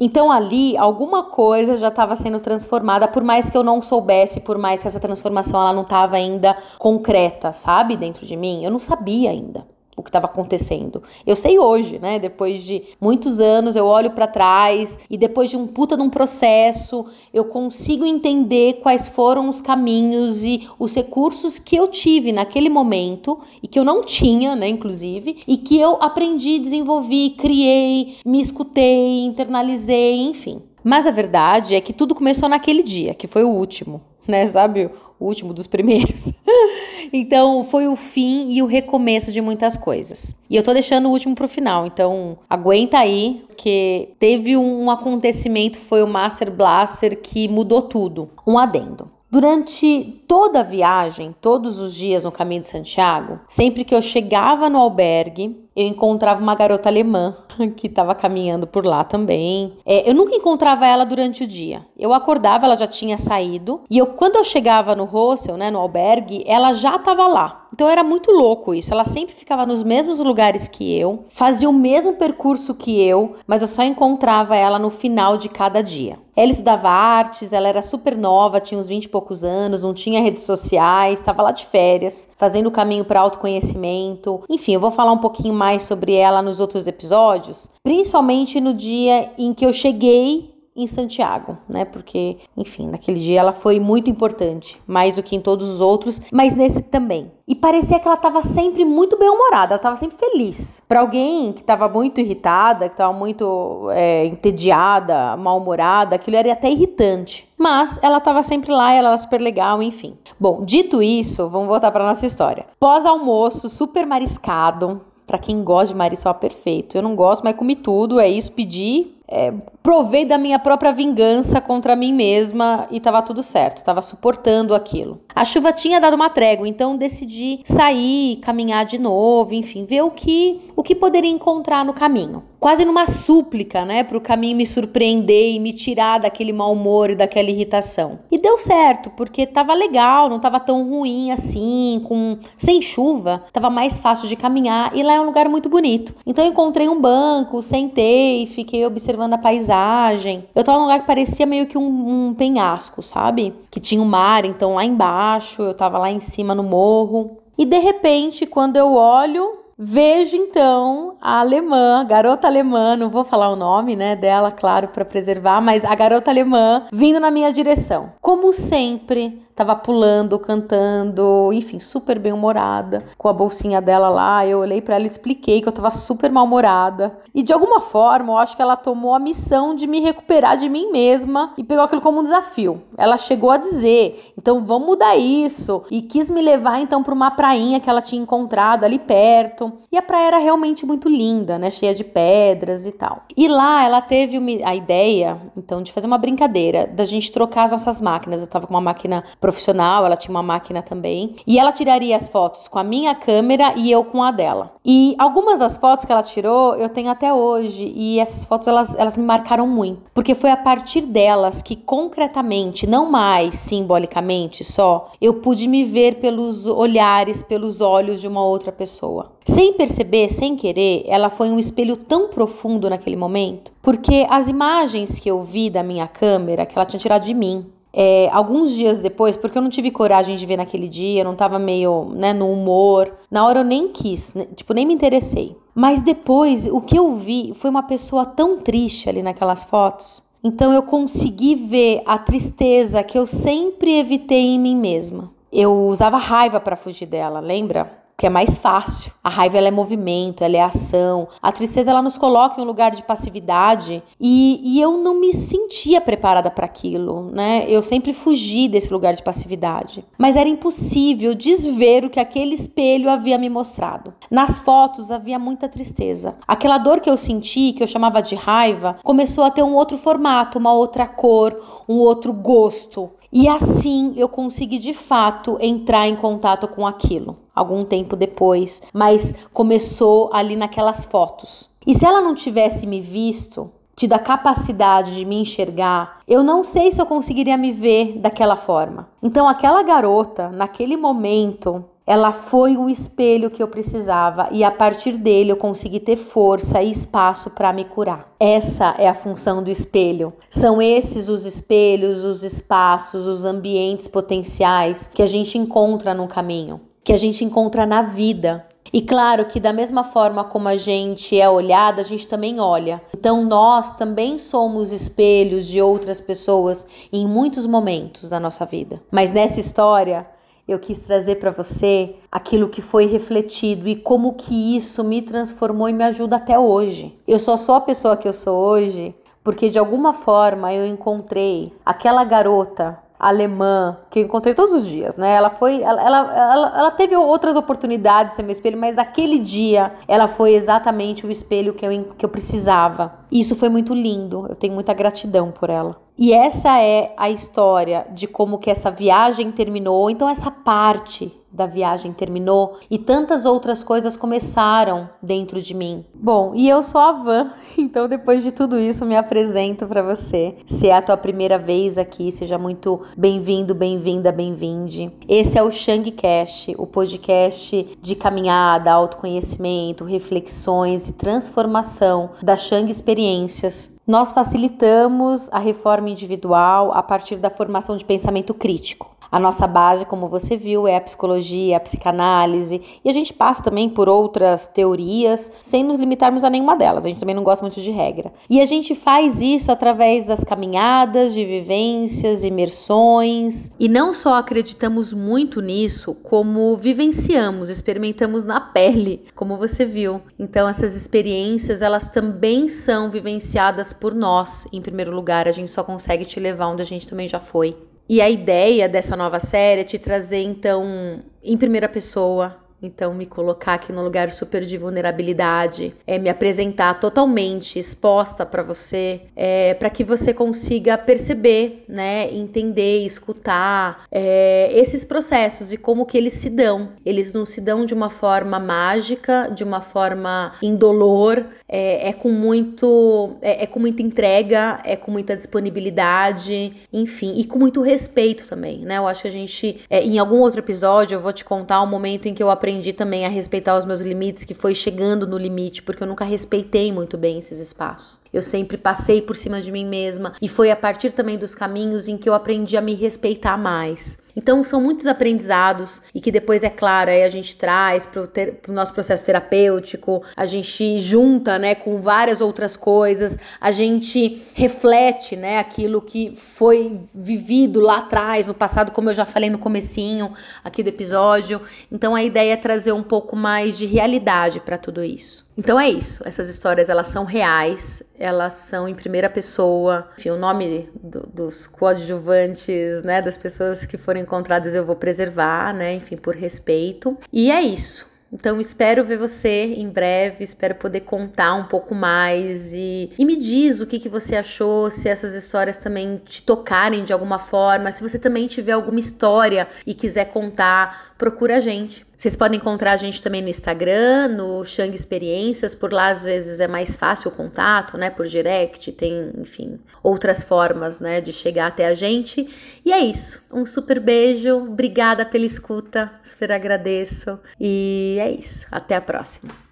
Então 0.00 0.30
ali 0.30 0.76
alguma 0.76 1.24
coisa 1.24 1.76
já 1.76 1.88
estava 1.88 2.14
sendo 2.14 2.38
transformada, 2.38 3.08
por 3.08 3.24
mais 3.24 3.50
que 3.50 3.58
eu 3.58 3.64
não 3.64 3.82
soubesse, 3.82 4.38
por 4.38 4.56
mais 4.56 4.80
que 4.80 4.86
essa 4.86 5.00
transformação 5.00 5.60
ela 5.60 5.72
não 5.72 5.82
estava 5.82 6.14
ainda 6.14 6.56
concreta, 6.78 7.52
sabe, 7.52 7.96
dentro 7.96 8.24
de 8.24 8.36
mim, 8.36 8.64
eu 8.64 8.70
não 8.70 8.78
sabia 8.78 9.30
ainda 9.30 9.66
o 10.00 10.04
que 10.04 10.08
estava 10.10 10.26
acontecendo. 10.26 11.02
Eu 11.26 11.36
sei 11.36 11.58
hoje, 11.58 11.98
né? 11.98 12.18
Depois 12.18 12.62
de 12.62 12.82
muitos 13.00 13.40
anos, 13.40 13.76
eu 13.76 13.86
olho 13.86 14.10
para 14.10 14.26
trás 14.26 15.00
e 15.10 15.16
depois 15.16 15.50
de 15.50 15.56
um 15.56 15.66
puta 15.66 15.96
de 15.96 16.02
um 16.02 16.10
processo, 16.10 17.06
eu 17.32 17.44
consigo 17.44 18.04
entender 18.04 18.80
quais 18.82 19.08
foram 19.08 19.48
os 19.48 19.60
caminhos 19.60 20.44
e 20.44 20.68
os 20.78 20.94
recursos 20.94 21.58
que 21.58 21.76
eu 21.76 21.88
tive 21.88 22.32
naquele 22.32 22.68
momento 22.68 23.38
e 23.62 23.68
que 23.68 23.78
eu 23.78 23.84
não 23.84 24.02
tinha, 24.02 24.54
né, 24.54 24.68
inclusive, 24.68 25.38
e 25.46 25.56
que 25.56 25.78
eu 25.78 25.98
aprendi, 26.00 26.58
desenvolvi, 26.58 27.30
criei, 27.30 28.16
me 28.24 28.40
escutei, 28.40 29.24
internalizei, 29.24 30.22
enfim. 30.22 30.62
Mas 30.82 31.06
a 31.06 31.10
verdade 31.10 31.74
é 31.74 31.80
que 31.80 31.92
tudo 31.92 32.14
começou 32.14 32.48
naquele 32.48 32.82
dia, 32.82 33.14
que 33.14 33.26
foi 33.26 33.44
o 33.44 33.50
último. 33.50 34.00
Né? 34.28 34.46
Sabe? 34.46 34.90
O 35.18 35.26
último 35.26 35.52
dos 35.52 35.66
primeiros. 35.66 36.32
então, 37.12 37.64
foi 37.64 37.88
o 37.88 37.96
fim 37.96 38.50
e 38.52 38.62
o 38.62 38.66
recomeço 38.66 39.32
de 39.32 39.40
muitas 39.40 39.76
coisas. 39.76 40.36
E 40.48 40.54
eu 40.54 40.62
tô 40.62 40.72
deixando 40.72 41.08
o 41.08 41.10
último 41.10 41.34
pro 41.34 41.48
final, 41.48 41.86
então 41.86 42.38
aguenta 42.48 42.98
aí, 42.98 43.44
que 43.56 44.10
teve 44.18 44.56
um 44.56 44.90
acontecimento, 44.90 45.78
foi 45.78 46.02
o 46.02 46.06
Master 46.06 46.50
Blaster 46.50 47.20
que 47.20 47.48
mudou 47.48 47.82
tudo. 47.82 48.30
Um 48.46 48.56
adendo. 48.58 49.10
Durante 49.30 50.22
toda 50.26 50.60
a 50.60 50.62
viagem, 50.62 51.34
todos 51.38 51.78
os 51.78 51.94
dias 51.94 52.24
no 52.24 52.32
caminho 52.32 52.62
de 52.62 52.68
Santiago, 52.68 53.38
sempre 53.46 53.84
que 53.84 53.94
eu 53.94 54.00
chegava 54.00 54.70
no 54.70 54.78
albergue, 54.78 55.54
eu 55.78 55.86
encontrava 55.86 56.42
uma 56.42 56.56
garota 56.56 56.88
alemã 56.88 57.36
que 57.76 57.86
estava 57.86 58.12
caminhando 58.12 58.66
por 58.66 58.84
lá 58.84 59.04
também. 59.04 59.74
É, 59.86 60.10
eu 60.10 60.14
nunca 60.14 60.34
encontrava 60.34 60.84
ela 60.84 61.04
durante 61.04 61.44
o 61.44 61.46
dia. 61.46 61.86
Eu 61.96 62.12
acordava, 62.12 62.66
ela 62.66 62.76
já 62.76 62.88
tinha 62.88 63.16
saído. 63.16 63.82
E 63.88 63.96
eu, 63.96 64.06
quando 64.06 64.36
eu 64.36 64.44
chegava 64.44 64.96
no 64.96 65.04
hostel, 65.04 65.56
né, 65.56 65.70
no 65.70 65.78
albergue, 65.78 66.42
ela 66.46 66.72
já 66.72 66.96
estava 66.96 67.28
lá. 67.28 67.66
Então 67.72 67.88
era 67.88 68.02
muito 68.02 68.32
louco 68.32 68.74
isso. 68.74 68.92
Ela 68.92 69.04
sempre 69.04 69.34
ficava 69.34 69.64
nos 69.64 69.84
mesmos 69.84 70.18
lugares 70.18 70.66
que 70.66 70.98
eu, 70.98 71.24
fazia 71.28 71.70
o 71.70 71.72
mesmo 71.72 72.14
percurso 72.14 72.74
que 72.74 73.00
eu, 73.00 73.34
mas 73.46 73.62
eu 73.62 73.68
só 73.68 73.82
encontrava 73.82 74.56
ela 74.56 74.78
no 74.78 74.90
final 74.90 75.36
de 75.36 75.48
cada 75.48 75.80
dia. 75.82 76.18
Ela 76.38 76.52
estudava 76.52 76.88
artes, 76.88 77.52
ela 77.52 77.66
era 77.66 77.82
super 77.82 78.16
nova, 78.16 78.60
tinha 78.60 78.78
uns 78.78 78.86
20 78.86 79.04
e 79.06 79.08
poucos 79.08 79.42
anos, 79.44 79.82
não 79.82 79.92
tinha 79.92 80.22
redes 80.22 80.44
sociais, 80.44 81.18
estava 81.18 81.42
lá 81.42 81.50
de 81.50 81.66
férias, 81.66 82.28
fazendo 82.36 82.68
o 82.68 82.70
caminho 82.70 83.04
para 83.04 83.18
autoconhecimento. 83.20 84.40
Enfim, 84.48 84.74
eu 84.74 84.80
vou 84.80 84.92
falar 84.92 85.10
um 85.10 85.18
pouquinho 85.18 85.52
mais 85.52 85.67
sobre 85.78 86.14
ela 86.14 86.40
nos 86.40 86.60
outros 86.60 86.86
episódios, 86.86 87.68
principalmente 87.82 88.60
no 88.60 88.72
dia 88.72 89.30
em 89.36 89.52
que 89.52 89.66
eu 89.66 89.72
cheguei 89.72 90.58
em 90.78 90.86
Santiago, 90.86 91.58
né? 91.68 91.84
Porque, 91.84 92.36
enfim, 92.56 92.86
naquele 92.86 93.18
dia 93.18 93.40
ela 93.40 93.52
foi 93.52 93.80
muito 93.80 94.08
importante, 94.08 94.80
mais 94.86 95.16
do 95.16 95.24
que 95.24 95.34
em 95.34 95.40
todos 95.40 95.68
os 95.68 95.80
outros, 95.80 96.20
mas 96.32 96.54
nesse 96.54 96.82
também. 96.82 97.32
E 97.48 97.54
parecia 97.54 97.98
que 97.98 98.06
ela 98.06 98.14
estava 98.14 98.42
sempre 98.42 98.84
muito 98.84 99.18
bem-humorada, 99.18 99.72
ela 99.72 99.76
estava 99.76 99.96
sempre 99.96 100.16
feliz. 100.16 100.80
Para 100.86 101.00
alguém 101.00 101.52
que 101.52 101.62
estava 101.62 101.88
muito 101.88 102.20
irritada, 102.20 102.88
que 102.88 102.94
estava 102.94 103.12
muito 103.12 103.88
é, 103.90 104.26
entediada, 104.26 105.36
mal-humorada, 105.36 106.14
aquilo 106.14 106.36
era 106.36 106.52
até 106.52 106.70
irritante. 106.70 107.48
Mas 107.58 107.98
ela 108.00 108.18
estava 108.18 108.44
sempre 108.44 108.70
lá, 108.70 108.92
ela 108.92 109.08
era 109.08 109.18
super 109.18 109.40
legal, 109.40 109.82
enfim. 109.82 110.16
Bom, 110.38 110.64
dito 110.64 111.02
isso, 111.02 111.48
vamos 111.48 111.66
voltar 111.66 111.90
para 111.90 112.06
nossa 112.06 112.24
história. 112.24 112.66
Pós-almoço, 112.78 113.68
super 113.68 114.06
mariscado, 114.06 115.00
para 115.28 115.38
quem 115.38 115.62
gosta 115.62 115.92
de 115.92 115.98
mariscal 115.98 116.34
perfeito. 116.34 116.96
Eu 116.96 117.02
não 117.02 117.14
gosto, 117.14 117.44
mas 117.44 117.54
comi 117.54 117.76
tudo, 117.76 118.18
é 118.18 118.26
isso, 118.28 118.50
pedi, 118.50 119.06
é, 119.28 119.52
provei 119.82 120.24
da 120.24 120.38
minha 120.38 120.58
própria 120.58 120.92
vingança 120.92 121.60
contra 121.60 121.94
mim 121.94 122.12
mesma 122.12 122.86
e 122.90 122.98
tava 122.98 123.20
tudo 123.20 123.42
certo, 123.42 123.84
tava 123.84 124.00
suportando 124.00 124.74
aquilo. 124.74 125.20
A 125.34 125.44
chuva 125.44 125.72
tinha 125.72 126.00
dado 126.00 126.14
uma 126.14 126.30
trégua, 126.30 126.66
então 126.66 126.96
decidi 126.96 127.60
sair, 127.64 128.36
caminhar 128.36 128.84
de 128.86 128.98
novo, 128.98 129.54
enfim, 129.54 129.84
ver 129.84 130.02
o 130.02 130.10
que 130.10 130.60
o 130.74 130.82
que 130.82 130.94
poderia 130.94 131.30
encontrar 131.30 131.84
no 131.84 131.92
caminho. 131.92 132.42
Quase 132.58 132.84
numa 132.84 133.06
súplica, 133.06 133.84
né, 133.84 134.02
para 134.02 134.16
o 134.16 134.20
caminho 134.20 134.56
me 134.56 134.66
surpreender 134.66 135.54
e 135.54 135.60
me 135.60 135.72
tirar 135.72 136.18
daquele 136.18 136.52
mau 136.52 136.72
humor 136.72 137.08
e 137.08 137.14
daquela 137.14 137.50
irritação. 137.50 138.18
E 138.32 138.38
deu 138.38 138.58
certo, 138.58 139.10
porque 139.10 139.46
tava 139.46 139.72
legal, 139.74 140.28
não 140.28 140.40
tava 140.40 140.58
tão 140.58 140.88
ruim 140.88 141.30
assim, 141.30 142.02
com 142.04 142.36
sem 142.56 142.82
chuva, 142.82 143.44
tava 143.52 143.70
mais 143.70 144.00
fácil 144.00 144.26
de 144.26 144.34
caminhar 144.34 144.90
e 144.96 145.04
lá 145.04 145.14
é 145.14 145.20
um 145.20 145.26
lugar 145.26 145.48
muito 145.48 145.68
bonito. 145.68 146.14
Então 146.26 146.44
encontrei 146.44 146.88
um 146.88 147.00
banco, 147.00 147.62
sentei, 147.62 148.44
fiquei 148.46 148.84
observando 148.84 149.17
a 149.22 149.38
paisagem. 149.38 150.48
Eu 150.54 150.64
tava 150.64 150.78
num 150.78 150.84
lugar 150.84 151.00
que 151.00 151.06
parecia 151.06 151.46
meio 151.46 151.66
que 151.66 151.78
um, 151.78 152.28
um 152.28 152.34
penhasco, 152.34 153.02
sabe? 153.02 153.54
Que 153.70 153.80
tinha 153.80 154.00
o 154.00 154.04
um 154.04 154.08
mar, 154.08 154.44
então 154.44 154.74
lá 154.74 154.84
embaixo, 154.84 155.62
eu 155.62 155.74
tava 155.74 155.98
lá 155.98 156.10
em 156.10 156.20
cima 156.20 156.54
no 156.54 156.62
morro. 156.62 157.38
E 157.56 157.64
de 157.64 157.78
repente, 157.78 158.46
quando 158.46 158.76
eu 158.76 158.94
olho, 158.94 159.58
Vejo 159.80 160.34
então 160.34 161.14
a 161.20 161.38
alemã, 161.38 162.00
a 162.00 162.04
garota 162.04 162.48
alemã, 162.48 162.96
não 162.96 163.08
vou 163.08 163.22
falar 163.22 163.48
o 163.48 163.54
nome, 163.54 163.94
né, 163.94 164.16
dela, 164.16 164.50
claro, 164.50 164.88
para 164.88 165.04
preservar, 165.04 165.60
mas 165.60 165.84
a 165.84 165.94
garota 165.94 166.32
alemã 166.32 166.88
vindo 166.92 167.20
na 167.20 167.30
minha 167.30 167.52
direção. 167.52 168.12
Como 168.20 168.52
sempre, 168.52 169.40
tava 169.58 169.74
pulando, 169.74 170.38
cantando, 170.38 171.50
enfim, 171.52 171.80
super 171.80 172.16
bem 172.18 172.32
humorada, 172.32 173.04
com 173.18 173.28
a 173.28 173.32
bolsinha 173.32 173.80
dela 173.80 174.08
lá. 174.08 174.46
Eu 174.46 174.60
olhei 174.60 174.80
para 174.80 174.94
ela 174.94 175.04
e 175.04 175.08
expliquei 175.08 175.60
que 175.60 175.66
eu 175.66 175.72
tava 175.72 175.90
super 175.90 176.30
mal-humorada. 176.30 177.18
E 177.34 177.42
de 177.42 177.52
alguma 177.52 177.80
forma, 177.80 178.32
eu 178.32 178.36
acho 178.36 178.54
que 178.54 178.62
ela 178.62 178.76
tomou 178.76 179.14
a 179.14 179.18
missão 179.18 179.74
de 179.74 179.88
me 179.88 180.00
recuperar 180.00 180.56
de 180.56 180.68
mim 180.68 180.92
mesma 180.92 181.54
e 181.58 181.64
pegou 181.64 181.82
aquilo 181.82 182.00
como 182.00 182.20
um 182.20 182.22
desafio. 182.22 182.80
Ela 182.96 183.16
chegou 183.16 183.50
a 183.50 183.56
dizer: 183.56 184.32
"Então 184.38 184.60
vamos 184.60 184.86
mudar 184.86 185.16
isso" 185.16 185.82
e 185.90 186.02
quis 186.02 186.30
me 186.30 186.40
levar 186.40 186.80
então 186.80 187.02
para 187.02 187.14
uma 187.14 187.30
prainha 187.30 187.80
que 187.80 187.90
ela 187.90 188.00
tinha 188.00 188.22
encontrado 188.22 188.84
ali 188.84 188.98
perto. 188.98 189.72
E 189.90 189.98
a 189.98 190.02
praia 190.02 190.28
era 190.28 190.38
realmente 190.38 190.86
muito 190.86 191.08
linda, 191.08 191.58
né, 191.58 191.70
cheia 191.70 191.94
de 191.94 192.04
pedras 192.04 192.86
e 192.86 192.92
tal. 192.92 193.24
E 193.36 193.48
lá 193.48 193.84
ela 193.84 194.00
teve 194.00 194.38
a 194.62 194.74
ideia, 194.74 195.40
então, 195.56 195.82
de 195.82 195.92
fazer 195.92 196.06
uma 196.06 196.18
brincadeira, 196.18 196.86
da 196.86 197.04
gente 197.04 197.32
trocar 197.32 197.64
as 197.64 197.72
nossas 197.72 198.00
máquinas. 198.00 198.40
Eu 198.40 198.46
tava 198.46 198.66
com 198.66 198.74
uma 198.74 198.80
máquina 198.80 199.24
profissional, 199.48 200.04
ela 200.04 200.16
tinha 200.16 200.30
uma 200.30 200.42
máquina 200.42 200.82
também. 200.82 201.36
E 201.46 201.58
ela 201.58 201.72
tiraria 201.72 202.14
as 202.14 202.28
fotos 202.28 202.68
com 202.68 202.78
a 202.78 202.84
minha 202.84 203.14
câmera 203.14 203.72
e 203.76 203.90
eu 203.90 204.04
com 204.04 204.22
a 204.22 204.30
dela. 204.30 204.72
E 204.84 205.14
algumas 205.18 205.58
das 205.58 205.76
fotos 205.76 206.04
que 206.04 206.12
ela 206.12 206.22
tirou 206.22 206.74
eu 206.76 206.88
tenho 206.88 207.10
até 207.10 207.32
hoje. 207.32 207.92
E 207.96 208.20
essas 208.20 208.44
fotos 208.44 208.68
elas, 208.68 208.94
elas 208.94 209.16
me 209.16 209.24
marcaram 209.24 209.66
muito. 209.66 210.02
Porque 210.12 210.34
foi 210.34 210.50
a 210.50 210.56
partir 210.56 211.02
delas 211.02 211.62
que 211.62 211.74
concretamente, 211.74 212.86
não 212.86 213.10
mais 213.10 213.54
simbolicamente 213.54 214.62
só, 214.64 215.10
eu 215.20 215.34
pude 215.34 215.66
me 215.66 215.84
ver 215.84 216.16
pelos 216.16 216.66
olhares, 216.66 217.42
pelos 217.42 217.80
olhos 217.80 218.20
de 218.20 218.28
uma 218.28 218.44
outra 218.44 218.70
pessoa. 218.70 219.32
Sem 219.46 219.72
perceber, 219.72 220.28
sem 220.28 220.56
querer, 220.56 221.04
ela 221.06 221.30
foi 221.30 221.50
um 221.50 221.58
espelho 221.58 221.96
tão 221.96 222.28
profundo 222.28 222.90
naquele 222.90 223.16
momento, 223.16 223.72
porque 223.80 224.26
as 224.28 224.46
imagens 224.46 225.18
que 225.18 225.30
eu 225.30 225.40
vi 225.40 225.70
da 225.70 225.82
minha 225.82 226.06
câmera, 226.06 226.66
que 226.66 226.76
ela 226.76 226.84
tinha 226.84 227.00
tirado 227.00 227.24
de 227.24 227.32
mim, 227.32 227.66
é, 227.92 228.28
alguns 228.32 228.72
dias 228.72 229.00
depois, 229.00 229.36
porque 229.36 229.56
eu 229.56 229.62
não 229.62 229.70
tive 229.70 229.90
coragem 229.90 230.36
de 230.36 230.46
ver 230.46 230.56
naquele 230.56 230.88
dia, 230.88 231.20
eu 231.20 231.24
não 231.24 231.34
tava 231.34 231.58
meio, 231.58 232.06
né, 232.14 232.32
no 232.32 232.50
humor. 232.50 233.12
Na 233.30 233.46
hora 233.46 233.60
eu 233.60 233.64
nem 233.64 233.88
quis, 233.88 234.34
né, 234.34 234.46
tipo, 234.54 234.74
nem 234.74 234.86
me 234.86 234.94
interessei. 234.94 235.56
Mas 235.74 236.00
depois, 236.00 236.66
o 236.66 236.80
que 236.80 236.98
eu 236.98 237.14
vi 237.14 237.52
foi 237.54 237.70
uma 237.70 237.82
pessoa 237.82 238.26
tão 238.26 238.58
triste 238.58 239.08
ali 239.08 239.22
naquelas 239.22 239.64
fotos. 239.64 240.22
Então 240.42 240.72
eu 240.72 240.82
consegui 240.82 241.54
ver 241.54 242.02
a 242.06 242.18
tristeza 242.18 243.02
que 243.02 243.18
eu 243.18 243.26
sempre 243.26 243.98
evitei 243.98 244.46
em 244.46 244.58
mim 244.58 244.76
mesma. 244.76 245.30
Eu 245.52 245.86
usava 245.86 246.16
raiva 246.16 246.60
para 246.60 246.76
fugir 246.76 247.06
dela, 247.06 247.40
lembra? 247.40 247.90
Que 248.18 248.26
é 248.26 248.28
mais 248.28 248.58
fácil. 248.58 249.12
A 249.22 249.28
raiva 249.28 249.58
ela 249.58 249.68
é 249.68 249.70
movimento, 249.70 250.42
ela 250.42 250.56
é 250.56 250.60
ação. 250.60 251.28
A 251.40 251.52
tristeza 251.52 251.92
ela 251.92 252.02
nos 252.02 252.18
coloca 252.18 252.60
em 252.60 252.64
um 252.64 252.66
lugar 252.66 252.90
de 252.90 253.04
passividade 253.04 254.02
e, 254.20 254.60
e 254.64 254.80
eu 254.80 254.98
não 254.98 255.20
me 255.20 255.32
sentia 255.32 256.00
preparada 256.00 256.50
para 256.50 256.66
aquilo, 256.66 257.30
né? 257.30 257.64
Eu 257.68 257.80
sempre 257.80 258.12
fugi 258.12 258.66
desse 258.66 258.92
lugar 258.92 259.14
de 259.14 259.22
passividade. 259.22 260.04
Mas 260.18 260.34
era 260.34 260.48
impossível 260.48 261.32
desver 261.32 262.04
o 262.04 262.10
que 262.10 262.18
aquele 262.18 262.54
espelho 262.54 263.08
havia 263.08 263.38
me 263.38 263.48
mostrado. 263.48 264.12
Nas 264.28 264.58
fotos 264.58 265.12
havia 265.12 265.38
muita 265.38 265.68
tristeza. 265.68 266.34
Aquela 266.46 266.78
dor 266.78 267.00
que 267.00 267.08
eu 267.08 267.16
senti, 267.16 267.72
que 267.72 267.84
eu 267.84 267.86
chamava 267.86 268.20
de 268.20 268.34
raiva, 268.34 268.98
começou 269.04 269.44
a 269.44 269.50
ter 269.50 269.62
um 269.62 269.76
outro 269.76 269.96
formato, 269.96 270.58
uma 270.58 270.72
outra 270.72 271.06
cor, 271.06 271.56
um 271.88 271.98
outro 271.98 272.32
gosto. 272.32 273.12
E 273.32 273.48
assim 273.48 274.14
eu 274.16 274.28
consegui 274.28 274.78
de 274.78 274.94
fato 274.94 275.58
entrar 275.60 276.08
em 276.08 276.16
contato 276.16 276.66
com 276.66 276.86
aquilo, 276.86 277.36
algum 277.54 277.84
tempo 277.84 278.16
depois, 278.16 278.82
mas 278.92 279.34
começou 279.52 280.30
ali 280.32 280.56
naquelas 280.56 281.04
fotos. 281.04 281.68
E 281.86 281.94
se 281.94 282.06
ela 282.06 282.20
não 282.20 282.34
tivesse 282.34 282.86
me 282.86 283.00
visto, 283.00 283.70
tido 283.98 284.12
a 284.12 284.18
capacidade 284.18 285.14
de 285.16 285.24
me 285.24 285.40
enxergar, 285.40 286.20
eu 286.26 286.44
não 286.44 286.62
sei 286.62 286.92
se 286.92 287.00
eu 287.00 287.06
conseguiria 287.06 287.56
me 287.56 287.72
ver 287.72 288.18
daquela 288.18 288.54
forma. 288.56 289.08
Então, 289.22 289.48
aquela 289.48 289.82
garota, 289.82 290.50
naquele 290.50 290.96
momento, 290.96 291.84
ela 292.08 292.32
foi 292.32 292.74
o 292.74 292.88
espelho 292.88 293.50
que 293.50 293.62
eu 293.62 293.68
precisava 293.68 294.48
e 294.50 294.64
a 294.64 294.70
partir 294.70 295.18
dele 295.18 295.52
eu 295.52 295.58
consegui 295.58 296.00
ter 296.00 296.16
força 296.16 296.82
e 296.82 296.90
espaço 296.90 297.50
para 297.50 297.70
me 297.70 297.84
curar. 297.84 298.32
Essa 298.40 298.94
é 298.96 299.06
a 299.06 299.12
função 299.12 299.62
do 299.62 299.68
espelho. 299.68 300.32
São 300.48 300.80
esses 300.80 301.28
os 301.28 301.44
espelhos, 301.44 302.24
os 302.24 302.42
espaços, 302.42 303.26
os 303.26 303.44
ambientes 303.44 304.08
potenciais 304.08 305.06
que 305.06 305.20
a 305.22 305.26
gente 305.26 305.58
encontra 305.58 306.14
no 306.14 306.26
caminho, 306.26 306.80
que 307.04 307.12
a 307.12 307.18
gente 307.18 307.44
encontra 307.44 307.84
na 307.84 308.00
vida. 308.00 308.64
E 308.90 309.02
claro 309.02 309.44
que 309.44 309.60
da 309.60 309.74
mesma 309.74 310.02
forma 310.02 310.42
como 310.44 310.66
a 310.66 310.78
gente 310.78 311.38
é 311.38 311.46
olhada, 311.46 312.00
a 312.00 312.04
gente 312.06 312.26
também 312.26 312.58
olha. 312.58 313.02
Então 313.14 313.44
nós 313.44 313.94
também 313.96 314.38
somos 314.38 314.92
espelhos 314.92 315.66
de 315.66 315.82
outras 315.82 316.22
pessoas 316.22 316.86
em 317.12 317.26
muitos 317.26 317.66
momentos 317.66 318.30
da 318.30 318.40
nossa 318.40 318.64
vida. 318.64 318.98
Mas 319.10 319.30
nessa 319.30 319.60
história, 319.60 320.26
eu 320.68 320.78
quis 320.78 320.98
trazer 320.98 321.36
para 321.36 321.50
você 321.50 322.16
aquilo 322.30 322.68
que 322.68 322.82
foi 322.82 323.06
refletido 323.06 323.88
e 323.88 323.96
como 323.96 324.34
que 324.34 324.76
isso 324.76 325.02
me 325.02 325.22
transformou 325.22 325.88
e 325.88 325.94
me 325.94 326.04
ajuda 326.04 326.36
até 326.36 326.58
hoje. 326.58 327.18
Eu 327.26 327.38
só 327.38 327.56
sou 327.56 327.76
a 327.76 327.80
pessoa 327.80 328.18
que 328.18 328.28
eu 328.28 328.34
sou 328.34 328.56
hoje 328.58 329.14
porque 329.42 329.70
de 329.70 329.78
alguma 329.78 330.12
forma 330.12 330.74
eu 330.74 330.86
encontrei 330.86 331.72
aquela 331.86 332.22
garota 332.22 332.98
alemã 333.18 333.96
que 334.10 334.20
eu 334.20 334.24
encontrei 334.24 334.54
todos 334.54 334.72
os 334.74 334.86
dias, 334.86 335.16
né? 335.16 335.34
Ela 335.34 335.50
foi, 335.50 335.82
ela, 335.82 336.00
ela, 336.02 336.18
ela, 336.34 336.78
ela 336.78 336.90
teve 336.90 337.16
outras 337.16 337.56
oportunidades 337.56 338.32
de 338.32 338.36
ser 338.36 338.42
meu 338.42 338.52
espelho, 338.52 338.78
mas 338.78 338.96
aquele 338.98 339.38
dia 339.38 339.92
ela 340.06 340.28
foi 340.28 340.54
exatamente 340.54 341.26
o 341.26 341.30
espelho 341.30 341.74
que 341.74 341.84
eu, 341.84 342.04
que 342.16 342.24
eu 342.24 342.28
precisava. 342.28 343.18
E 343.30 343.40
isso 343.40 343.54
foi 343.54 343.68
muito 343.68 343.94
lindo. 343.94 344.46
Eu 344.48 344.54
tenho 344.54 344.72
muita 344.72 344.94
gratidão 344.94 345.50
por 345.50 345.68
ela. 345.68 346.00
E 346.16 346.32
essa 346.32 346.80
é 346.82 347.14
a 347.16 347.30
história 347.30 348.06
de 348.12 348.26
como 348.26 348.58
que 348.58 348.70
essa 348.70 348.90
viagem 348.90 349.52
terminou. 349.52 350.10
Então 350.10 350.28
essa 350.28 350.50
parte 350.50 351.32
da 351.50 351.64
viagem 351.66 352.12
terminou 352.12 352.76
e 352.90 352.98
tantas 352.98 353.46
outras 353.46 353.82
coisas 353.82 354.16
começaram 354.16 355.08
dentro 355.22 355.60
de 355.60 355.74
mim. 355.74 356.04
Bom, 356.14 356.52
e 356.54 356.68
eu 356.68 356.82
sou 356.82 357.00
a 357.00 357.12
Van, 357.12 357.52
então 357.78 358.06
depois 358.06 358.42
de 358.42 358.52
tudo 358.52 358.78
isso 358.78 359.04
me 359.06 359.16
apresento 359.16 359.86
para 359.86 360.02
você. 360.02 360.56
Se 360.66 360.88
é 360.88 360.96
a 360.96 361.02
tua 361.02 361.16
primeira 361.16 361.58
vez 361.58 361.96
aqui, 361.96 362.30
seja 362.30 362.58
muito 362.58 363.00
bem-vindo, 363.16 363.74
bem-vinda, 363.74 363.97
bem-vinde. 363.98 365.10
Esse 365.28 365.58
é 365.58 365.62
o 365.62 365.70
Shang 365.70 366.10
Cash, 366.12 366.68
o 366.76 366.86
podcast 366.86 367.96
de 368.00 368.14
caminhada, 368.14 368.92
autoconhecimento, 368.92 370.04
reflexões 370.04 371.08
e 371.08 371.12
transformação 371.12 372.30
da 372.42 372.56
Shang 372.56 372.90
Experiências 372.90 373.98
nós 374.08 374.32
facilitamos 374.32 375.50
a 375.52 375.58
reforma 375.58 376.08
individual 376.08 376.92
a 376.94 377.02
partir 377.02 377.36
da 377.36 377.50
formação 377.50 377.94
de 377.94 378.06
pensamento 378.06 378.54
crítico. 378.54 379.14
A 379.30 379.38
nossa 379.38 379.66
base, 379.66 380.06
como 380.06 380.28
você 380.28 380.56
viu, 380.56 380.86
é 380.86 380.96
a 380.96 381.00
psicologia, 381.00 381.76
a 381.76 381.80
psicanálise, 381.80 382.80
e 383.04 383.10
a 383.10 383.12
gente 383.12 383.32
passa 383.32 383.62
também 383.62 383.88
por 383.88 384.08
outras 384.08 384.66
teorias, 384.66 385.52
sem 385.60 385.84
nos 385.84 385.98
limitarmos 385.98 386.44
a 386.44 386.50
nenhuma 386.50 386.76
delas. 386.76 387.04
A 387.04 387.08
gente 387.08 387.20
também 387.20 387.34
não 387.34 387.44
gosta 387.44 387.62
muito 387.62 387.80
de 387.80 387.90
regra. 387.90 388.32
E 388.48 388.60
a 388.60 388.66
gente 388.66 388.94
faz 388.94 389.42
isso 389.42 389.70
através 389.70 390.26
das 390.26 390.42
caminhadas, 390.42 391.34
de 391.34 391.44
vivências, 391.44 392.44
imersões. 392.44 393.70
E 393.78 393.88
não 393.88 394.14
só 394.14 394.36
acreditamos 394.36 395.12
muito 395.12 395.60
nisso, 395.60 396.14
como 396.14 396.76
vivenciamos, 396.76 397.68
experimentamos 397.68 398.44
na 398.44 398.60
pele, 398.60 399.24
como 399.34 399.56
você 399.56 399.84
viu. 399.84 400.22
Então 400.38 400.66
essas 400.68 400.96
experiências, 400.96 401.82
elas 401.82 402.08
também 402.08 402.68
são 402.68 403.10
vivenciadas 403.10 403.92
por 403.92 404.14
nós, 404.14 404.66
em 404.72 404.80
primeiro 404.80 405.14
lugar. 405.14 405.46
A 405.46 405.52
gente 405.52 405.70
só 405.70 405.84
consegue 405.84 406.24
te 406.24 406.40
levar 406.40 406.68
onde 406.68 406.82
a 406.82 406.86
gente 406.86 407.08
também 407.08 407.28
já 407.28 407.40
foi. 407.40 407.76
E 408.08 408.22
a 408.22 408.30
ideia 408.30 408.88
dessa 408.88 409.14
nova 409.14 409.38
série 409.38 409.82
é 409.82 409.84
te 409.84 409.98
trazer, 409.98 410.42
então, 410.42 411.22
em 411.44 411.56
primeira 411.58 411.88
pessoa, 411.88 412.56
então, 412.80 413.12
me 413.12 413.26
colocar 413.26 413.74
aqui 413.74 413.92
no 413.92 414.02
lugar 414.04 414.30
super 414.30 414.62
de 414.62 414.78
vulnerabilidade, 414.78 415.94
é 416.06 416.16
me 416.16 416.30
apresentar 416.30 416.94
totalmente 417.00 417.76
exposta 417.76 418.46
para 418.46 418.62
você, 418.62 419.22
é, 419.34 419.74
para 419.74 419.90
que 419.90 420.04
você 420.04 420.32
consiga 420.32 420.96
perceber, 420.96 421.84
né, 421.88 422.32
entender, 422.32 423.04
escutar 423.04 424.04
é, 424.12 424.70
esses 424.72 425.04
processos 425.04 425.72
e 425.72 425.76
como 425.76 426.06
que 426.06 426.16
eles 426.16 426.34
se 426.34 426.48
dão. 426.48 426.90
Eles 427.04 427.32
não 427.32 427.44
se 427.44 427.60
dão 427.60 427.84
de 427.84 427.94
uma 427.94 428.10
forma 428.10 428.60
mágica, 428.60 429.50
de 429.52 429.64
uma 429.64 429.80
forma 429.80 430.52
indolor, 430.62 431.44
é, 431.68 432.08
é 432.08 432.12
com 432.12 432.30
muito, 432.30 433.36
é, 433.42 433.64
é 433.64 433.66
com 433.66 433.78
muita 433.78 434.02
entrega, 434.02 434.80
é 434.84 434.96
com 434.96 435.10
muita 435.10 435.36
disponibilidade, 435.36 436.72
enfim, 436.92 437.34
e 437.36 437.44
com 437.44 437.58
muito 437.58 437.82
respeito 437.82 438.48
também, 438.48 438.80
né? 438.80 438.98
Eu 438.98 439.06
acho 439.06 439.22
que 439.22 439.28
a 439.28 439.32
gente, 439.32 439.80
é, 439.90 440.02
em 440.02 440.18
algum 440.18 440.38
outro 440.38 440.60
episódio, 440.60 441.16
eu 441.16 441.20
vou 441.20 441.32
te 441.32 441.44
contar 441.44 441.82
um 441.82 441.86
momento 441.86 442.26
em 442.26 442.34
que 442.34 442.42
eu 442.42 442.50
aprendi 442.50 442.78
aprendi 442.78 442.92
também 442.92 443.24
a 443.26 443.28
respeitar 443.28 443.76
os 443.76 443.84
meus 443.84 444.00
limites, 444.00 444.44
que 444.44 444.54
foi 444.54 444.74
chegando 444.74 445.26
no 445.26 445.36
limite, 445.36 445.82
porque 445.82 446.02
eu 446.02 446.06
nunca 446.06 446.24
respeitei 446.24 446.92
muito 446.92 447.16
bem 447.16 447.38
esses 447.38 447.58
espaços. 447.58 448.20
Eu 448.32 448.42
sempre 448.42 448.76
passei 448.76 449.22
por 449.22 449.36
cima 449.36 449.60
de 449.60 449.72
mim 449.72 449.84
mesma 449.84 450.34
e 450.40 450.48
foi 450.48 450.70
a 450.70 450.76
partir 450.76 451.12
também 451.12 451.38
dos 451.38 451.54
caminhos 451.54 452.08
em 452.08 452.16
que 452.16 452.28
eu 452.28 452.34
aprendi 452.34 452.76
a 452.76 452.82
me 452.82 452.94
respeitar 452.94 453.56
mais. 453.56 454.18
Então 454.38 454.62
são 454.62 454.80
muitos 454.80 455.04
aprendizados 455.08 456.00
e 456.14 456.20
que 456.20 456.30
depois, 456.30 456.62
é 456.62 456.70
claro, 456.70 457.10
aí 457.10 457.24
a 457.24 457.28
gente 457.28 457.56
traz 457.56 458.06
para 458.06 458.22
o 458.68 458.72
nosso 458.72 458.94
processo 458.94 459.26
terapêutico, 459.26 460.22
a 460.36 460.46
gente 460.46 461.00
junta 461.00 461.58
né, 461.58 461.74
com 461.74 461.98
várias 461.98 462.40
outras 462.40 462.76
coisas, 462.76 463.36
a 463.60 463.72
gente 463.72 464.40
reflete 464.54 465.34
né, 465.34 465.58
aquilo 465.58 466.00
que 466.00 466.36
foi 466.36 467.00
vivido 467.12 467.80
lá 467.80 467.98
atrás, 467.98 468.46
no 468.46 468.54
passado, 468.54 468.92
como 468.92 469.10
eu 469.10 469.14
já 469.14 469.24
falei 469.24 469.50
no 469.50 469.58
comecinho 469.58 470.32
aqui 470.62 470.84
do 470.84 470.88
episódio. 470.88 471.60
Então 471.90 472.14
a 472.14 472.22
ideia 472.22 472.52
é 472.52 472.56
trazer 472.56 472.92
um 472.92 473.02
pouco 473.02 473.34
mais 473.34 473.76
de 473.76 473.86
realidade 473.86 474.60
para 474.60 474.78
tudo 474.78 475.02
isso. 475.02 475.47
Então 475.58 475.78
é 475.78 475.90
isso, 475.90 476.22
essas 476.24 476.48
histórias 476.48 476.88
elas 476.88 477.08
são 477.08 477.24
reais, 477.24 478.00
elas 478.16 478.52
são 478.52 478.88
em 478.88 478.94
primeira 478.94 479.28
pessoa. 479.28 480.08
Enfim, 480.16 480.30
o 480.30 480.36
nome 480.36 480.88
do, 481.02 481.26
dos 481.26 481.66
coadjuvantes, 481.66 483.02
né, 483.02 483.20
das 483.20 483.36
pessoas 483.36 483.84
que 483.84 483.96
foram 483.96 484.20
encontradas 484.20 484.76
eu 484.76 484.86
vou 484.86 484.94
preservar, 484.94 485.74
né, 485.74 485.94
enfim, 485.94 486.16
por 486.16 486.36
respeito. 486.36 487.18
E 487.32 487.50
é 487.50 487.60
isso. 487.60 488.06
Então 488.32 488.60
espero 488.60 489.02
ver 489.04 489.16
você 489.16 489.64
em 489.64 489.88
breve, 489.88 490.44
espero 490.44 490.76
poder 490.76 491.00
contar 491.00 491.54
um 491.54 491.64
pouco 491.64 491.92
mais 491.92 492.72
e, 492.72 493.10
e 493.18 493.24
me 493.24 493.36
diz 493.36 493.80
o 493.80 493.86
que, 493.86 493.98
que 493.98 494.08
você 494.08 494.36
achou, 494.36 494.90
se 494.92 495.08
essas 495.08 495.34
histórias 495.34 495.78
também 495.78 496.20
te 496.24 496.42
tocarem 496.42 497.02
de 497.02 497.12
alguma 497.12 497.40
forma, 497.40 497.90
se 497.90 498.02
você 498.02 498.18
também 498.18 498.46
tiver 498.46 498.72
alguma 498.72 499.00
história 499.00 499.66
e 499.84 499.92
quiser 499.92 500.26
contar, 500.26 501.14
procura 501.16 501.56
a 501.56 501.60
gente. 501.60 502.06
Vocês 502.18 502.34
podem 502.34 502.58
encontrar 502.58 502.94
a 502.94 502.96
gente 502.96 503.22
também 503.22 503.40
no 503.40 503.48
Instagram, 503.48 504.26
no 504.26 504.64
Shang 504.64 504.92
Experiências, 504.92 505.72
por 505.72 505.92
lá 505.92 506.08
às 506.08 506.24
vezes 506.24 506.58
é 506.58 506.66
mais 506.66 506.96
fácil 506.96 507.30
o 507.30 507.32
contato, 507.32 507.96
né, 507.96 508.10
por 508.10 508.26
direct, 508.26 508.90
tem, 508.90 509.30
enfim, 509.38 509.78
outras 510.02 510.42
formas, 510.42 510.98
né, 510.98 511.20
de 511.20 511.32
chegar 511.32 511.68
até 511.68 511.86
a 511.86 511.94
gente. 511.94 512.80
E 512.84 512.92
é 512.92 512.98
isso. 512.98 513.46
Um 513.52 513.64
super 513.64 514.00
beijo, 514.00 514.56
obrigada 514.56 515.24
pela 515.24 515.46
escuta, 515.46 516.10
super 516.20 516.50
agradeço. 516.50 517.38
E 517.60 518.16
é 518.20 518.32
isso. 518.32 518.66
Até 518.72 518.96
a 518.96 519.00
próxima. 519.00 519.67